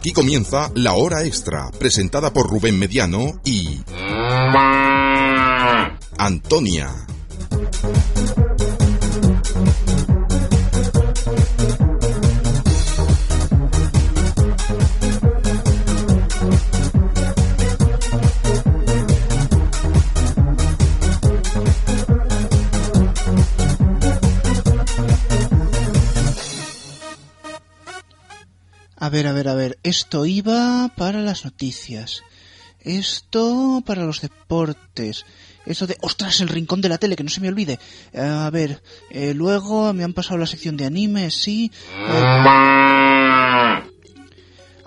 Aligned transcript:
Aquí 0.00 0.14
comienza 0.14 0.70
La 0.76 0.94
Hora 0.94 1.24
Extra, 1.24 1.70
presentada 1.78 2.32
por 2.32 2.48
Rubén 2.48 2.78
Mediano 2.78 3.38
y... 3.44 3.82
Antonia. 6.16 6.88
Ver, 29.10 29.26
a 29.26 29.32
ver, 29.32 29.48
a 29.48 29.54
ver. 29.54 29.78
Esto 29.82 30.24
iba 30.26 30.90
para 30.96 31.20
las 31.20 31.44
noticias. 31.44 32.22
Esto 32.80 33.82
para 33.84 34.04
los 34.04 34.20
deportes. 34.20 35.26
Eso 35.66 35.86
de, 35.86 35.98
ostras, 36.00 36.40
el 36.40 36.48
rincón 36.48 36.80
de 36.80 36.88
la 36.88 36.98
tele, 36.98 37.16
que 37.16 37.24
no 37.24 37.30
se 37.30 37.40
me 37.40 37.48
olvide. 37.48 37.78
A 38.16 38.48
ver, 38.50 38.82
eh, 39.10 39.34
luego 39.34 39.92
me 39.92 40.04
han 40.04 40.14
pasado 40.14 40.38
la 40.38 40.46
sección 40.46 40.76
de 40.76 40.86
anime, 40.86 41.30
sí. 41.30 41.70
Eh, 41.94 42.90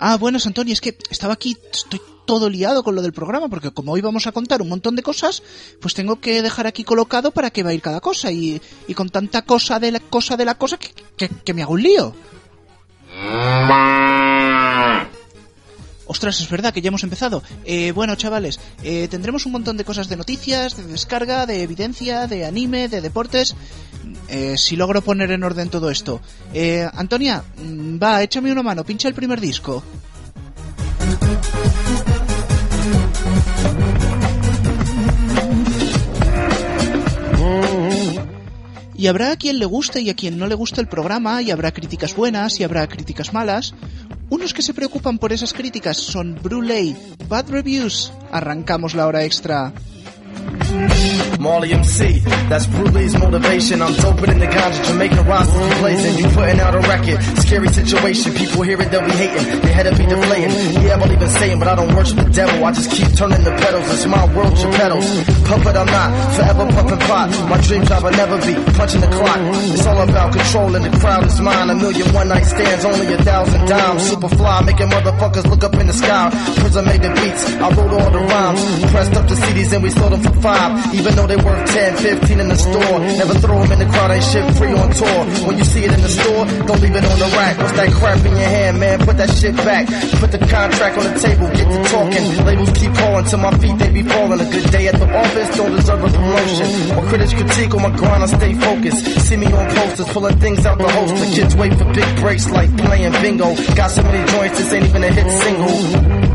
Ah, 0.05 0.17
bueno, 0.17 0.37
Antonio, 0.43 0.73
es 0.73 0.81
que 0.81 0.97
estaba 1.09 1.33
aquí, 1.33 1.55
estoy 1.71 2.01
todo 2.25 2.49
liado 2.49 2.83
con 2.83 2.93
lo 2.93 3.01
del 3.01 3.13
programa, 3.13 3.47
porque 3.47 3.71
como 3.71 3.93
hoy 3.93 4.01
vamos 4.01 4.27
a 4.27 4.33
contar 4.33 4.61
un 4.61 4.67
montón 4.67 4.97
de 4.97 5.01
cosas, 5.01 5.43
pues 5.79 5.93
tengo 5.93 6.19
que 6.19 6.41
dejar 6.41 6.67
aquí 6.67 6.83
colocado 6.83 7.31
para 7.31 7.51
que 7.51 7.63
va 7.63 7.69
a 7.69 7.73
ir 7.73 7.81
cada 7.81 8.01
cosa, 8.01 8.29
y, 8.29 8.61
con 8.95 9.07
tanta 9.07 9.43
cosa 9.43 9.79
de 9.79 9.93
la 9.93 10.01
cosa 10.01 10.35
de 10.35 10.43
la 10.43 10.55
cosa 10.55 10.77
que, 10.77 11.29
que 11.29 11.53
me 11.53 11.63
hago 11.63 11.73
un 11.73 11.83
lío. 11.83 12.13
Ostras, 16.13 16.39
es 16.41 16.47
verdad 16.47 16.71
que 16.71 16.79
ya 16.79 16.89
hemos 16.89 17.01
empezado. 17.01 17.41
Eh, 17.65 17.91
bueno, 17.91 18.15
chavales, 18.15 18.59
eh, 18.83 19.07
tendremos 19.09 19.47
un 19.47 19.51
montón 19.51 19.77
de 19.77 19.83
cosas 19.83 20.09
de 20.09 20.15
noticias, 20.15 20.77
de 20.77 20.83
descarga, 20.83 21.47
de 21.47 21.63
evidencia, 21.63 22.27
de 22.27 22.45
anime, 22.45 22.87
de 22.87 23.01
deportes. 23.01 23.55
Eh, 24.29 24.53
si 24.55 24.75
logro 24.75 25.01
poner 25.01 25.31
en 25.31 25.43
orden 25.43 25.69
todo 25.69 25.89
esto. 25.89 26.21
Eh, 26.53 26.87
Antonia, 26.93 27.43
mm, 27.57 27.97
va, 27.97 28.21
échame 28.21 28.51
una 28.51 28.61
mano, 28.61 28.83
pincha 28.83 29.07
el 29.07 29.15
primer 29.15 29.41
disco. 29.41 29.83
Y 39.03 39.07
habrá 39.07 39.31
a 39.31 39.35
quien 39.35 39.59
le 39.59 39.65
guste 39.65 39.99
y 39.99 40.09
a 40.09 40.13
quien 40.13 40.37
no 40.37 40.47
le 40.47 40.55
guste 40.55 40.79
el 40.79 40.87
programa, 40.87 41.41
y 41.41 41.51
habrá 41.51 41.73
críticas 41.73 42.15
buenas 42.15 42.61
y 42.61 42.63
habrá 42.63 42.87
críticas 42.87 43.33
malas. 43.33 43.73
Unos 44.33 44.51
que 44.51 44.63
se 44.63 44.73
preocupan 44.73 45.19
por 45.19 45.31
esas 45.31 45.53
críticas 45.53 45.95
son 45.95 46.33
Bruley, 46.41 46.97
Bad 47.29 47.51
Reviews. 47.51 48.11
Arrancamos 48.31 48.95
la 48.95 49.05
hora 49.05 49.25
extra. 49.25 49.71
Marley 51.39 51.73
MC, 51.73 52.19
that's 52.47 52.65
Brulee's 52.67 53.17
motivation. 53.17 53.81
I'm 53.81 53.93
doping 53.95 54.31
in 54.31 54.39
the 54.39 54.47
ganja, 54.47 54.79
Jamaican 54.87 55.25
rosters 55.27 55.59
be 55.59 55.79
blazing. 55.79 56.23
You 56.23 56.31
putting 56.31 56.59
out 56.59 56.73
a 56.73 56.79
record, 56.79 57.21
scary 57.43 57.67
situation. 57.67 58.33
People 58.33 58.63
hear 58.63 58.79
it, 58.81 58.89
they'll 58.89 59.03
be 59.03 59.11
hating. 59.11 59.45
Your 59.61 59.73
head 59.75 59.85
will 59.85 59.97
be 59.97 60.05
deflating. 60.05 60.51
Yeah, 60.81 60.95
I 60.95 60.99
believe 61.03 61.21
in 61.21 61.29
Satan, 61.29 61.59
but 61.59 61.67
I 61.67 61.75
don't 61.75 61.93
worship 61.93 62.17
the 62.17 62.29
devil. 62.31 62.63
I 62.63 62.71
just 62.71 62.91
keep 62.91 63.11
turning 63.13 63.43
the 63.43 63.51
pedals. 63.51 63.91
It's 63.91 64.05
my 64.05 64.23
world, 64.33 64.57
your 64.57 64.71
pedals. 64.71 65.05
Puppet, 65.43 65.75
I'm 65.75 65.85
not. 65.85 66.09
Forever 66.35 66.65
pumping 66.71 67.03
pot. 67.11 67.27
My 67.49 67.59
dream 67.59 67.83
job 67.85 68.03
will 68.03 68.11
never 68.11 68.37
be 68.39 68.53
punching 68.73 69.01
the 69.01 69.11
clock. 69.11 69.39
It's 69.75 69.85
all 69.85 70.01
about 70.01 70.31
controlling 70.31 70.83
the 70.83 70.95
crowd 70.97 71.25
is 71.27 71.41
mine. 71.41 71.69
A 71.69 71.75
million 71.75 72.07
one 72.13 72.29
night 72.29 72.45
stands, 72.45 72.85
only 72.85 73.13
a 73.13 73.17
thousand 73.21 73.67
dimes. 73.67 74.09
Super 74.09 74.29
fly, 74.29 74.63
making 74.63 74.87
motherfuckers 74.87 75.45
look 75.49 75.63
up 75.63 75.75
in 75.75 75.87
the 75.87 75.93
sky. 75.93 76.31
Prison 76.55 76.85
made 76.85 77.01
the 77.01 77.11
beats, 77.19 77.43
I 77.59 77.67
wrote 77.69 77.91
all 77.99 78.11
the 78.11 78.23
rhymes. 78.31 78.63
Pressed 78.91 79.13
up 79.13 79.27
the 79.27 79.35
CDs 79.35 79.73
and 79.73 79.83
we 79.83 79.89
sold 79.89 80.13
them 80.13 80.22
for 80.23 80.33
five. 80.41 80.95
Even 80.95 81.15
though 81.15 81.27
they 81.27 81.35
worth 81.37 81.67
10, 81.69 81.97
15 81.97 82.39
in 82.39 82.47
the 82.47 82.55
store. 82.55 82.99
Never 82.99 83.35
throw 83.35 83.59
them 83.61 83.71
in 83.73 83.79
the 83.79 83.89
crowd, 83.91 84.11
ain't 84.11 84.23
shit 84.23 84.45
free 84.55 84.73
on 84.73 84.89
tour. 84.91 85.19
When 85.47 85.57
you 85.57 85.65
see 85.65 85.83
it 85.83 85.91
in 85.91 86.01
the 86.01 86.09
store, 86.09 86.45
don't 86.65 86.81
leave 86.81 86.95
it 86.95 87.05
on 87.05 87.17
the 87.19 87.29
rack. 87.35 87.57
What's 87.57 87.73
that 87.73 87.91
crap 87.91 88.25
in 88.25 88.31
your 88.31 88.51
hand, 88.57 88.79
man? 88.79 88.99
Put 88.99 89.17
that 89.17 89.31
shit 89.35 89.55
back. 89.57 89.87
Put 90.19 90.31
the 90.31 90.39
contract 90.39 90.97
on 90.97 91.05
the 91.11 91.19
table, 91.19 91.47
get 91.51 91.67
to 91.67 91.79
talking. 91.91 92.45
Labels 92.45 92.71
keep 92.71 92.93
calling 92.95 93.25
to 93.25 93.37
my 93.37 93.51
feet, 93.59 93.77
they 93.77 93.91
be 93.91 94.03
falling. 94.03 94.39
A 94.39 94.49
good 94.49 94.71
day 94.71 94.87
at 94.87 94.95
the 94.95 95.07
office, 95.11 95.57
don't 95.57 95.75
deserve 95.75 96.03
a 96.03 96.09
promotion. 96.09 96.67
Or 96.97 97.03
critics 97.09 97.33
critique 97.33 97.73
on 97.75 97.81
my 97.83 97.95
grind, 97.95 98.23
I 98.23 98.27
stay 98.27 98.53
focused. 98.53 99.03
See 99.27 99.37
me 99.37 99.47
on 99.47 99.65
posters, 99.75 100.09
pulling 100.09 100.37
things 100.39 100.65
out 100.65 100.77
the. 100.77 100.83
The 100.83 101.31
kids 101.35 101.55
wait 101.55 101.73
for 101.73 101.85
big 101.93 102.19
breaks 102.21 102.49
like 102.49 102.75
playing 102.77 103.11
bingo. 103.13 103.55
Got 103.75 103.91
so 103.91 104.03
many 104.03 104.31
joints, 104.31 104.57
this 104.57 104.73
ain't 104.73 104.85
even 104.85 105.03
a 105.03 105.11
hit 105.11 105.29
single. 105.41 106.32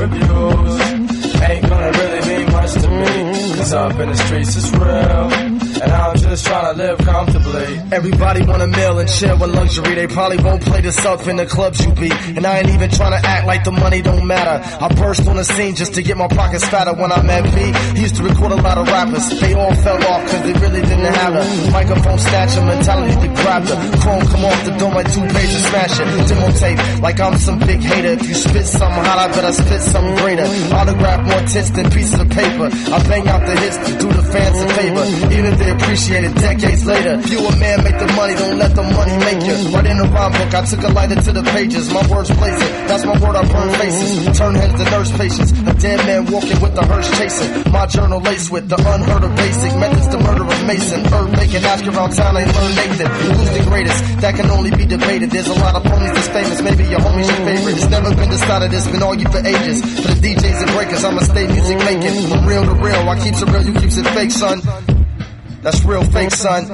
Reviews. 0.00 1.40
Ain't 1.42 1.68
gonna 1.68 1.92
really 1.92 2.28
mean 2.28 2.52
much 2.52 2.72
to 2.72 2.88
me. 2.88 3.56
Cause 3.56 3.72
up 3.72 3.98
in 4.00 4.08
the 4.08 4.16
streets, 4.16 4.56
it's 4.56 4.70
real. 4.72 5.39
Just 6.30 6.46
trying 6.46 6.76
to 6.76 6.80
live 6.80 6.98
comfortably. 6.98 7.82
Everybody 7.90 8.46
want 8.46 8.62
a 8.62 8.68
meal 8.68 9.00
and 9.00 9.08
chill 9.10 9.36
with 9.36 9.50
luxury. 9.50 9.96
They 9.96 10.06
probably 10.06 10.38
won't 10.38 10.62
play 10.62 10.80
this 10.80 11.04
up 11.04 11.26
in 11.26 11.34
the 11.34 11.44
clubs 11.44 11.84
you 11.84 11.90
be. 11.92 12.08
And 12.36 12.46
I 12.46 12.58
ain't 12.58 12.68
even 12.70 12.88
trying 12.88 13.20
to 13.20 13.28
act 13.28 13.48
like 13.48 13.64
the 13.64 13.72
money 13.72 14.00
don't 14.00 14.24
matter. 14.28 14.62
I 14.78 14.94
burst 14.94 15.26
on 15.26 15.34
the 15.34 15.42
scene 15.42 15.74
just 15.74 15.94
to 15.94 16.04
get 16.04 16.16
my 16.16 16.28
pockets 16.28 16.64
fatter. 16.68 16.94
When 16.94 17.10
I 17.10 17.20
met 17.22 17.42
V, 17.50 17.98
he 17.98 18.02
used 18.02 18.14
to 18.14 18.22
record 18.22 18.52
a 18.52 18.62
lot 18.62 18.78
of 18.78 18.86
rappers. 18.86 19.26
They 19.40 19.54
all 19.54 19.74
fell 19.74 19.98
off 20.06 20.22
cause 20.30 20.42
they 20.46 20.52
really 20.52 20.82
didn't 20.82 21.12
have 21.18 21.34
the 21.34 21.70
microphone 21.72 22.18
stature 22.20 22.62
mentality 22.62 23.26
to 23.26 23.34
grab 23.42 23.64
the 23.64 23.74
chrome 23.98 24.22
come 24.30 24.44
off 24.44 24.64
the 24.64 24.70
dome 24.78 24.94
like 24.94 25.12
two 25.12 25.26
pages 25.34 25.66
smash 25.66 25.98
it. 25.98 26.28
Demo 26.28 26.52
tape 26.52 26.78
like 27.02 27.18
I'm 27.18 27.38
some 27.38 27.58
big 27.58 27.80
hater. 27.82 28.14
If 28.14 28.28
you 28.28 28.34
spit 28.34 28.66
something 28.66 29.02
hot, 29.02 29.18
I 29.18 29.26
bet 29.34 29.44
I 29.44 29.50
spit 29.50 29.82
something 29.82 30.14
greater. 30.22 30.46
Autograph 30.78 31.26
more 31.26 31.42
tits 31.50 31.70
than 31.70 31.90
pieces 31.90 32.20
of 32.20 32.30
paper. 32.30 32.70
I 32.70 33.02
bang 33.10 33.26
out 33.26 33.42
the 33.44 33.58
hits 33.58 33.78
to 33.78 33.98
do 33.98 34.06
the 34.14 34.22
fans 34.22 34.62
a 34.62 34.68
favor. 34.78 35.34
Even 35.34 35.46
if 35.46 35.58
they 35.58 35.70
appreciate 35.72 36.19
decades 36.28 36.84
later. 36.84 37.16
You 37.28 37.40
a 37.46 37.56
man, 37.56 37.84
make 37.84 37.98
the 37.98 38.06
money, 38.12 38.34
don't 38.34 38.58
let 38.58 38.74
the 38.76 38.82
money 38.82 39.16
make 39.24 39.40
you. 39.46 39.56
In 39.80 39.96
the 39.96 40.04
rhyme 40.12 40.32
book, 40.32 40.52
I 40.54 40.62
took 40.66 40.82
a 40.84 40.92
lighter 40.92 41.16
to 41.16 41.32
the 41.32 41.42
pages. 41.42 41.90
My 41.92 42.04
words 42.06 42.30
blazing, 42.30 42.72
that's 42.86 43.04
my 43.04 43.16
word, 43.18 43.36
I 43.36 43.42
burn 43.48 43.70
faces. 43.80 44.38
Turn 44.38 44.54
heads 44.54 44.76
to 44.76 44.84
nurse 44.90 45.10
patients. 45.16 45.50
A 45.52 45.74
dead 45.74 45.98
man 46.06 46.26
walking 46.30 46.60
with 46.60 46.74
the 46.74 46.84
hearse 46.84 47.10
chasing. 47.18 47.72
My 47.72 47.86
journal 47.86 48.20
laced 48.20 48.50
with 48.52 48.68
the 48.68 48.76
unheard 48.76 49.24
of 49.24 49.34
basic 49.36 49.72
methods 49.80 50.08
to 50.08 50.18
murder 50.20 50.44
a 50.44 50.66
mason. 50.66 51.00
Earth 51.08 51.32
making, 51.32 51.64
ask 51.64 51.84
around 51.86 52.12
town, 52.12 52.36
ain't 52.36 52.52
learn 52.52 52.74
Nathan. 52.76 53.08
Who's 53.08 53.50
the 53.56 53.64
greatest? 53.64 54.00
That 54.20 54.36
can 54.36 54.50
only 54.50 54.70
be 54.70 54.84
debated. 54.84 55.30
There's 55.30 55.48
a 55.48 55.54
lot 55.54 55.74
of 55.74 55.82
ponies 55.84 56.12
that's 56.12 56.28
famous, 56.28 56.60
maybe 56.62 56.84
your 56.84 57.00
homie's 57.00 57.26
your 57.26 57.40
favorite. 57.48 57.76
It's 57.76 57.90
never 57.90 58.14
been 58.14 58.30
decided, 58.30 58.72
it's 58.72 58.86
been 58.86 59.02
argued 59.02 59.32
for 59.32 59.40
ages. 59.40 59.80
For 59.80 60.12
the 60.12 60.20
DJs 60.20 60.62
and 60.62 60.70
breakers, 60.76 61.04
I'ma 61.04 61.22
stay 61.22 61.46
music 61.46 61.78
making. 61.78 62.28
From 62.28 62.46
real 62.46 62.64
to 62.64 62.74
real, 62.74 63.08
I 63.08 63.18
keeps 63.18 63.40
it 63.42 63.48
real, 63.48 63.64
you 63.64 63.74
keeps 63.74 63.96
it 63.96 64.06
fake, 64.08 64.30
son. 64.30 64.99
That's 65.62 65.84
real 65.84 66.02
fake, 66.04 66.30
son. 66.30 66.64
Give 66.64 66.72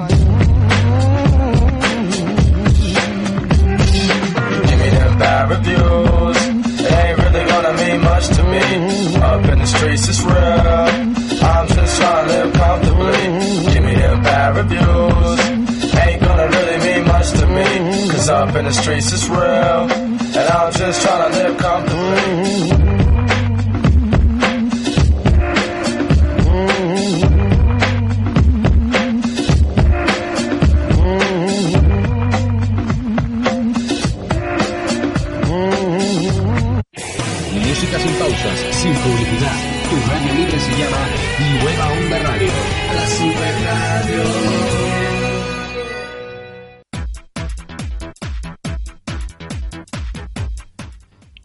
me 4.79 4.91
them 4.91 5.19
bad 5.19 5.51
reviews. 5.51 6.37
It 6.81 6.93
ain't 6.93 7.19
really 7.19 7.45
gonna 7.51 7.73
mean 7.83 8.01
much 8.01 8.29
to 8.29 8.43
me. 8.45 9.17
Up 9.17 9.45
in 9.45 9.59
the 9.59 9.67
streets, 9.67 10.09
it's 10.09 10.23
real. 10.23 10.37
I'm 10.37 11.67
just 11.67 12.01
trying 12.01 12.29
to 12.29 12.33
live 12.33 12.53
comfortably. 12.55 13.73
Give 13.75 13.85
me 13.85 13.95
them 13.97 14.23
bad 14.23 14.57
reviews. 14.57 15.41
Ain't 15.97 16.23
gonna 16.23 16.47
really 16.49 16.79
mean 16.87 17.05
much 17.09 17.31
to 17.33 17.47
me. 17.47 18.09
Cause 18.09 18.29
up 18.29 18.55
in 18.55 18.65
the 18.67 18.73
streets, 18.73 19.13
it's 19.13 19.29
real. 19.29 19.41
And 19.41 20.49
I'm 20.49 20.73
just 20.73 21.03
trying 21.03 21.33
to 21.33 21.39
live 21.39 21.59
comfortably. 21.59 22.86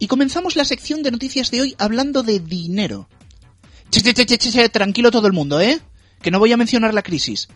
Y 0.02 0.08
comenzamos 0.08 0.56
la 0.56 0.64
sección 0.64 1.04
de 1.04 1.12
noticias 1.12 1.52
de 1.52 1.60
hoy 1.60 1.76
hablando 1.78 2.24
de 2.24 2.40
dinero. 2.40 3.08
Che, 3.88 4.02
che, 4.02 4.26
che, 4.26 4.36
che, 4.36 4.68
tranquilo 4.68 5.12
todo 5.12 5.28
el 5.28 5.32
mundo, 5.32 5.60
¿eh? 5.60 5.78
Que 6.20 6.32
no 6.32 6.40
voy 6.40 6.50
a 6.50 6.56
mencionar 6.56 6.92
la 6.92 7.04
crisis. 7.04 7.46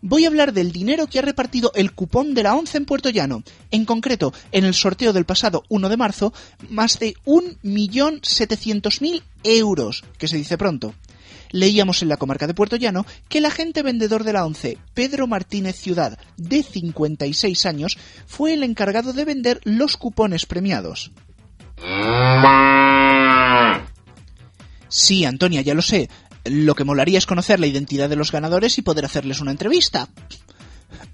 Voy 0.00 0.24
a 0.24 0.28
hablar 0.28 0.54
del 0.54 0.72
dinero 0.72 1.06
que 1.08 1.18
ha 1.18 1.22
repartido 1.22 1.72
el 1.74 1.92
cupón 1.92 2.32
de 2.32 2.42
la 2.42 2.54
ONCE 2.54 2.78
en 2.78 2.86
Puerto 2.86 3.10
Llano. 3.10 3.42
En 3.70 3.84
concreto, 3.84 4.32
en 4.50 4.64
el 4.64 4.72
sorteo 4.72 5.12
del 5.12 5.26
pasado 5.26 5.64
1 5.68 5.90
de 5.90 5.98
marzo, 5.98 6.32
más 6.70 6.98
de 6.98 7.16
1.700.000 7.26 9.22
euros, 9.42 10.04
que 10.16 10.26
se 10.26 10.38
dice 10.38 10.56
pronto. 10.56 10.94
Leíamos 11.50 12.00
en 12.00 12.08
la 12.08 12.16
comarca 12.16 12.46
de 12.46 12.54
Puerto 12.54 12.76
Llano 12.76 13.04
que 13.28 13.38
el 13.38 13.44
agente 13.44 13.82
vendedor 13.82 14.24
de 14.24 14.32
la 14.32 14.46
ONCE, 14.46 14.78
Pedro 14.94 15.26
Martínez 15.26 15.76
Ciudad, 15.76 16.18
de 16.38 16.62
56 16.62 17.66
años, 17.66 17.98
fue 18.26 18.54
el 18.54 18.62
encargado 18.62 19.12
de 19.12 19.26
vender 19.26 19.60
los 19.64 19.98
cupones 19.98 20.46
premiados. 20.46 21.12
Sí, 24.88 25.24
Antonia, 25.24 25.60
ya 25.60 25.74
lo 25.74 25.82
sé. 25.82 26.08
Lo 26.44 26.74
que 26.74 26.84
molaría 26.84 27.18
es 27.18 27.26
conocer 27.26 27.58
la 27.58 27.66
identidad 27.66 28.08
de 28.08 28.16
los 28.16 28.30
ganadores 28.30 28.78
y 28.78 28.82
poder 28.82 29.04
hacerles 29.04 29.40
una 29.40 29.50
entrevista. 29.50 30.08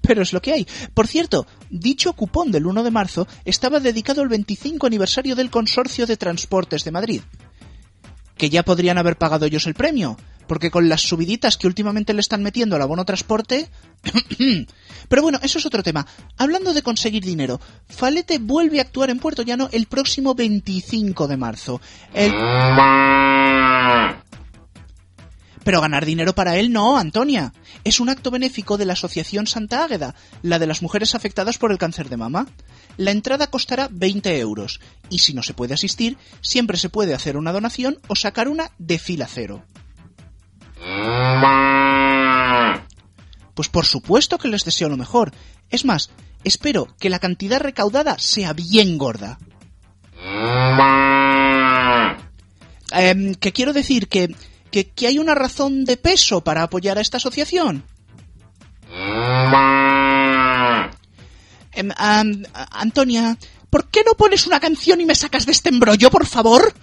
Pero 0.01 0.21
es 0.21 0.33
lo 0.33 0.41
que 0.41 0.53
hay. 0.53 0.67
Por 0.93 1.07
cierto, 1.07 1.47
dicho 1.69 2.13
cupón 2.13 2.51
del 2.51 2.67
1 2.67 2.83
de 2.83 2.91
marzo 2.91 3.27
estaba 3.45 3.79
dedicado 3.79 4.21
al 4.21 4.29
25 4.29 4.87
aniversario 4.87 5.35
del 5.35 5.49
Consorcio 5.49 6.05
de 6.05 6.17
Transportes 6.17 6.83
de 6.83 6.91
Madrid. 6.91 7.21
Que 8.37 8.49
ya 8.49 8.63
podrían 8.63 8.97
haber 8.97 9.17
pagado 9.17 9.45
ellos 9.45 9.67
el 9.67 9.73
premio, 9.73 10.17
porque 10.51 10.69
con 10.69 10.89
las 10.89 11.03
subiditas 11.03 11.55
que 11.55 11.65
últimamente 11.65 12.13
le 12.13 12.19
están 12.19 12.43
metiendo 12.43 12.75
al 12.75 12.81
abono 12.81 13.05
transporte... 13.05 13.69
Pero 15.07 15.21
bueno, 15.21 15.39
eso 15.43 15.59
es 15.59 15.65
otro 15.65 15.81
tema. 15.81 16.05
Hablando 16.35 16.73
de 16.73 16.81
conseguir 16.81 17.23
dinero, 17.23 17.61
Falete 17.87 18.37
vuelve 18.37 18.79
a 18.79 18.81
actuar 18.81 19.11
en 19.11 19.19
Puerto 19.19 19.43
Llano 19.43 19.69
el 19.71 19.85
próximo 19.85 20.35
25 20.35 21.29
de 21.29 21.37
marzo. 21.37 21.79
Pero 25.63 25.79
ganar 25.79 26.05
dinero 26.05 26.35
para 26.35 26.57
él 26.57 26.73
no, 26.73 26.97
Antonia. 26.97 27.53
Es 27.85 28.01
un 28.01 28.09
acto 28.09 28.29
benéfico 28.29 28.77
de 28.77 28.83
la 28.83 28.91
Asociación 28.91 29.47
Santa 29.47 29.85
Águeda, 29.85 30.15
la 30.41 30.59
de 30.59 30.67
las 30.67 30.81
mujeres 30.81 31.15
afectadas 31.15 31.59
por 31.59 31.71
el 31.71 31.77
cáncer 31.77 32.09
de 32.09 32.17
mama. 32.17 32.45
La 32.97 33.11
entrada 33.11 33.47
costará 33.47 33.87
20 33.89 34.37
euros 34.37 34.81
y 35.09 35.19
si 35.19 35.33
no 35.33 35.43
se 35.43 35.53
puede 35.53 35.75
asistir, 35.75 36.17
siempre 36.41 36.75
se 36.75 36.89
puede 36.89 37.13
hacer 37.13 37.37
una 37.37 37.53
donación 37.53 37.99
o 38.09 38.17
sacar 38.17 38.49
una 38.49 38.71
de 38.79 38.99
fila 38.99 39.29
cero. 39.31 39.63
Pues 43.53 43.69
por 43.69 43.85
supuesto 43.85 44.37
que 44.37 44.47
les 44.47 44.65
deseo 44.65 44.89
lo 44.89 44.97
mejor. 44.97 45.31
Es 45.69 45.85
más, 45.85 46.09
espero 46.43 46.87
que 46.99 47.09
la 47.09 47.19
cantidad 47.19 47.59
recaudada 47.59 48.17
sea 48.17 48.53
bien 48.53 48.97
gorda. 48.97 49.39
Eh, 52.93 53.35
que 53.39 53.51
quiero 53.51 53.73
decir 53.73 54.07
que 54.07 54.35
que, 54.71 55.07
hay 55.07 55.19
una 55.19 55.35
razón 55.35 55.85
de 55.85 55.97
peso 55.97 56.41
para 56.41 56.63
apoyar 56.63 56.97
a 56.97 57.01
esta 57.01 57.17
asociación. 57.17 57.83
Em, 61.73 61.89
Antonia, 62.71 63.37
¿por 63.69 63.89
qué 63.89 64.03
no 64.05 64.13
pones 64.15 64.47
una 64.47 64.59
canción 64.59 65.01
y 65.01 65.05
me 65.05 65.15
sacas 65.15 65.45
de 65.45 65.51
este 65.51 65.69
embrollo, 65.69 66.09
por 66.09 66.25
favor? 66.25 66.73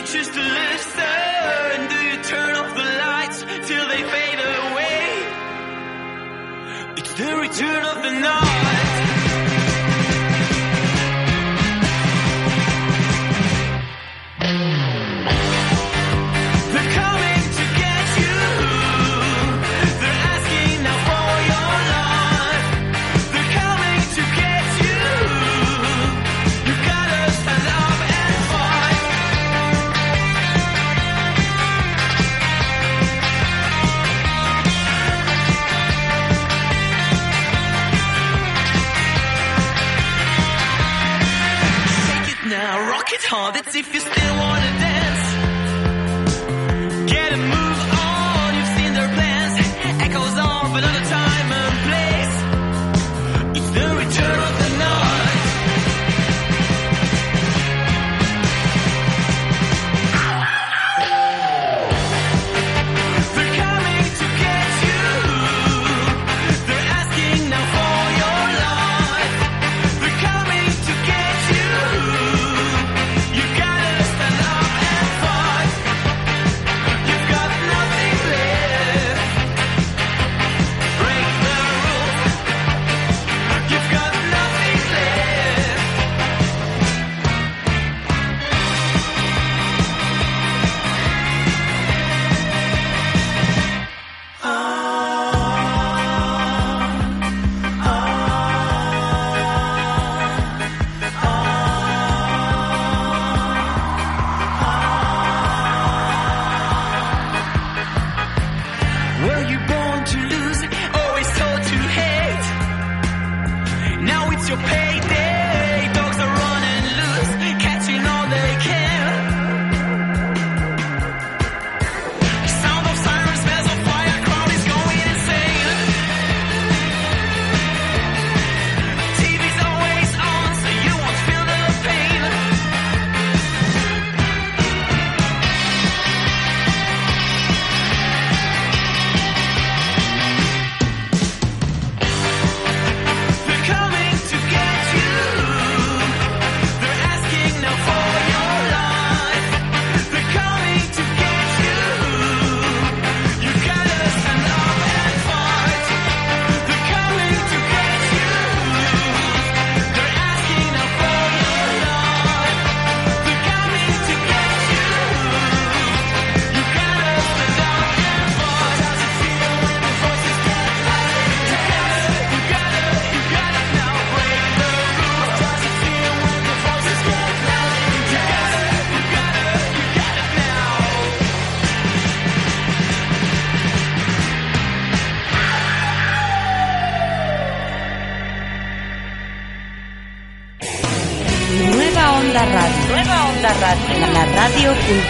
You 0.00 0.06
choose 0.06 0.28
to 0.28 0.40
listen. 0.40 1.88
Do 1.90 1.96
you 2.08 2.22
turn 2.22 2.56
off 2.56 2.74
the 2.74 2.82
lights 2.82 3.40
till 3.68 3.86
they 3.86 4.02
fade 4.02 4.40
away? 4.40 5.02
It's 6.96 7.12
the 7.12 7.36
return 7.36 7.84
of 7.84 8.02
the 8.02 8.12
night. 8.18 8.69
If 43.80 43.94
you 43.94 44.00
still 44.00 44.36
wanna 44.36 44.78
dance. 44.78 44.89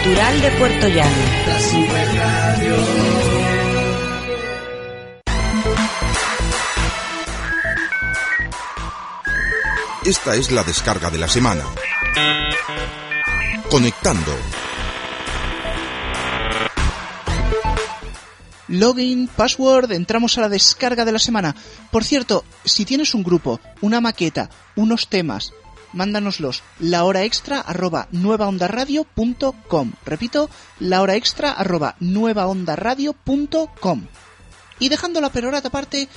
Cultural 0.03 0.41
de 0.41 0.51
Puerto 0.51 0.87
Llano. 0.87 1.15
Esta 10.03 10.35
es 10.35 10.51
la 10.51 10.63
descarga 10.63 11.11
de 11.11 11.17
la 11.19 11.27
semana. 11.27 11.63
Conectando. 13.69 14.35
Login, 18.69 19.27
password, 19.27 19.91
entramos 19.91 20.37
a 20.37 20.41
la 20.41 20.49
descarga 20.49 21.05
de 21.05 21.11
la 21.11 21.19
semana. 21.19 21.55
Por 21.91 22.03
cierto, 22.03 22.43
si 22.65 22.85
tienes 22.85 23.13
un 23.13 23.21
grupo, 23.21 23.59
una 23.81 24.01
maqueta, 24.01 24.49
unos 24.75 25.09
temas, 25.09 25.53
mándanoslos 25.93 26.63
la 26.79 27.03
hora 27.03 27.23
extra 27.23 27.59
arroba 27.59 28.07
nuevaondaradio.com. 28.11 29.93
Repito, 30.05 30.49
la 30.79 31.01
hora 31.01 31.15
extra 31.15 31.51
arroba 31.51 31.95
nuevaondaradio.com. 31.99 34.03
Y 34.79 34.89
dejando 34.89 35.21
la 35.21 35.31
perorata 35.31 35.67
aparte, 35.67 36.07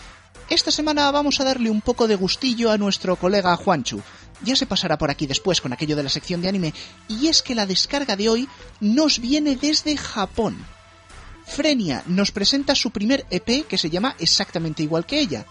esta 0.49 0.71
semana 0.71 1.11
vamos 1.11 1.41
a 1.41 1.45
darle 1.45 1.71
un 1.71 1.81
poco 1.81 2.07
de 2.07 2.17
gustillo 2.17 2.71
a 2.71 2.79
nuestro 2.79 3.17
colega 3.17 3.57
Juanchu. 3.57 4.03
Ya 4.43 4.57
se 4.57 4.67
pasará 4.67 4.99
por 4.99 5.11
aquí 5.11 5.27
después 5.27 5.61
con 5.61 5.73
aquello 5.73 5.97
de 5.97 6.03
la 6.03 6.11
sección 6.11 6.43
de 6.43 6.49
anime, 6.49 6.75
y 7.09 7.29
es 7.29 7.43
que 7.43 7.55
la 7.55 7.67
descarga 7.67 8.17
de 8.17 8.29
hoy 8.29 8.49
nos 8.81 9.21
viene 9.21 9.57
desde 9.57 9.97
Japón. 9.97 10.57
Frenia 11.47 12.03
nos 12.07 12.31
presenta 12.31 12.75
su 12.75 12.91
primer 12.91 13.27
EP 13.31 13.67
que 13.67 13.79
se 13.79 13.91
llama 13.91 14.17
exactamente 14.19 14.83
igual 14.83 15.07
que 15.07 15.21
ella. 15.21 15.47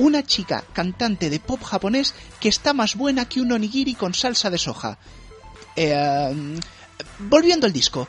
Una 0.00 0.22
chica 0.22 0.64
cantante 0.72 1.28
de 1.28 1.40
pop 1.40 1.62
japonés 1.62 2.14
que 2.40 2.48
está 2.48 2.72
más 2.72 2.94
buena 2.94 3.28
que 3.28 3.42
un 3.42 3.52
onigiri 3.52 3.92
con 3.94 4.14
salsa 4.14 4.48
de 4.48 4.56
soja. 4.56 4.96
Eh, 5.76 6.56
volviendo 7.18 7.66
al 7.66 7.72
disco. 7.74 8.08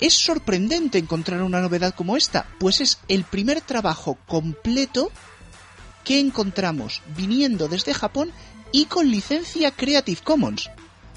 Es 0.00 0.14
sorprendente 0.14 0.98
encontrar 0.98 1.42
una 1.42 1.60
novedad 1.60 1.94
como 1.94 2.16
esta, 2.16 2.48
pues 2.58 2.80
es 2.80 2.98
el 3.06 3.22
primer 3.22 3.60
trabajo 3.60 4.18
completo 4.26 5.12
que 6.02 6.18
encontramos 6.18 7.02
viniendo 7.16 7.68
desde 7.68 7.94
Japón 7.94 8.32
y 8.72 8.86
con 8.86 9.08
licencia 9.08 9.70
Creative 9.70 10.20
Commons. 10.24 10.70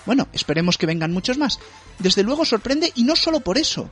Bueno, 0.06 0.28
esperemos 0.34 0.78
que 0.78 0.86
vengan 0.86 1.14
muchos 1.14 1.40
más. 1.40 1.58
Desde 1.98 2.22
luego 2.22 2.46
sorprende 2.46 2.92
y 2.94 3.06
no 3.06 3.16
solo 3.16 3.40
por 3.40 3.58
eso, 3.58 3.90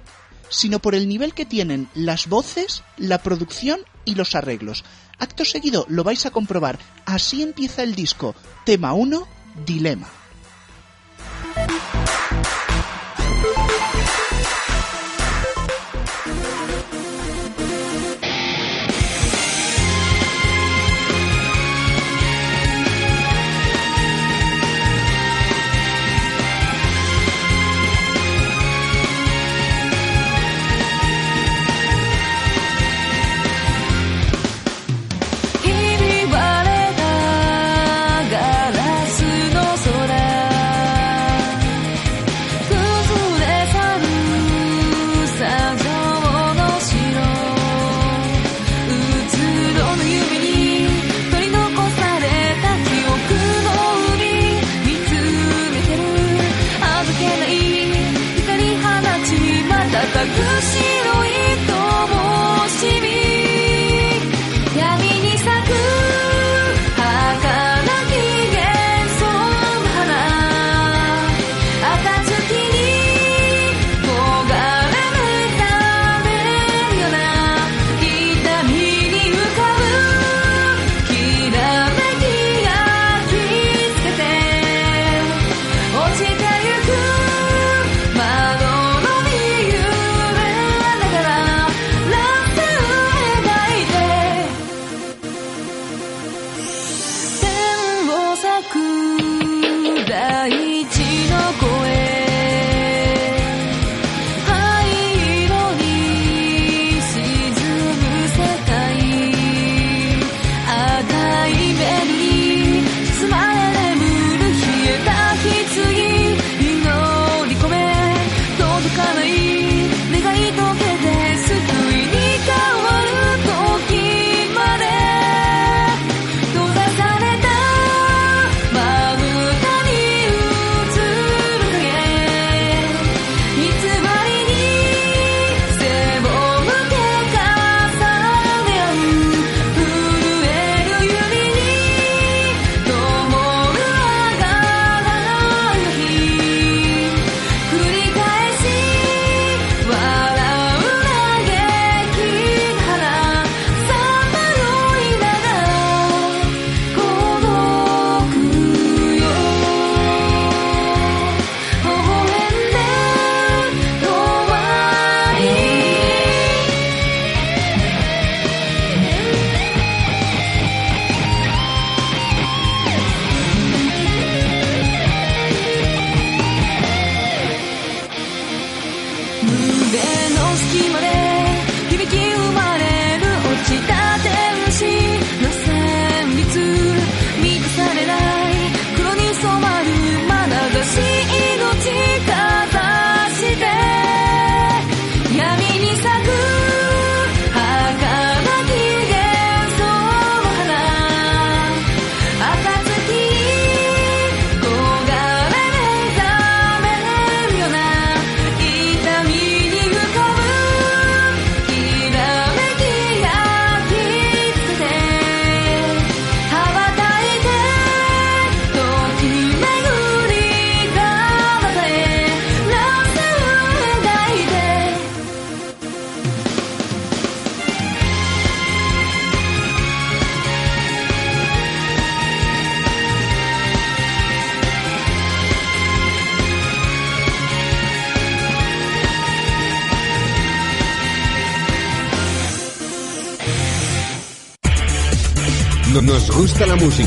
sino 0.49 0.77
por 0.77 0.93
el 0.93 1.07
nivel 1.07 1.33
que 1.33 1.47
tienen 1.47 1.89
las 1.95 2.27
voces, 2.27 2.83
la 2.97 3.23
producción 3.23 3.79
y 4.05 4.13
los 4.13 4.35
arreglos. 4.35 4.83
Acto 5.19 5.45
seguido 5.45 5.85
lo 5.89 6.03
vais 6.03 6.25
a 6.25 6.31
comprobar. 6.31 6.79
Así 7.05 7.41
empieza 7.41 7.83
el 7.83 7.95
disco. 7.95 8.35
Tema 8.65 8.93
1, 8.93 9.27
Dilema. 9.65 10.22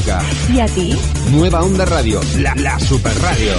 Música. 0.06 0.52
¿Y 0.52 0.60
a 0.60 0.66
ti? 0.66 0.96
Nueva 1.30 1.62
Onda 1.62 1.84
Radio, 1.84 2.20
la, 2.38 2.54
la 2.56 2.78
super 2.78 3.12
radio. 3.20 3.52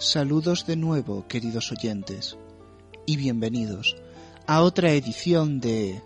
Saludos 0.00 0.64
de 0.64 0.76
nuevo, 0.76 1.26
queridos 1.26 1.72
oyentes, 1.72 2.38
y 3.04 3.16
bienvenidos 3.16 3.96
a 4.46 4.62
otra 4.62 4.92
edición 4.92 5.58
de 5.58 6.00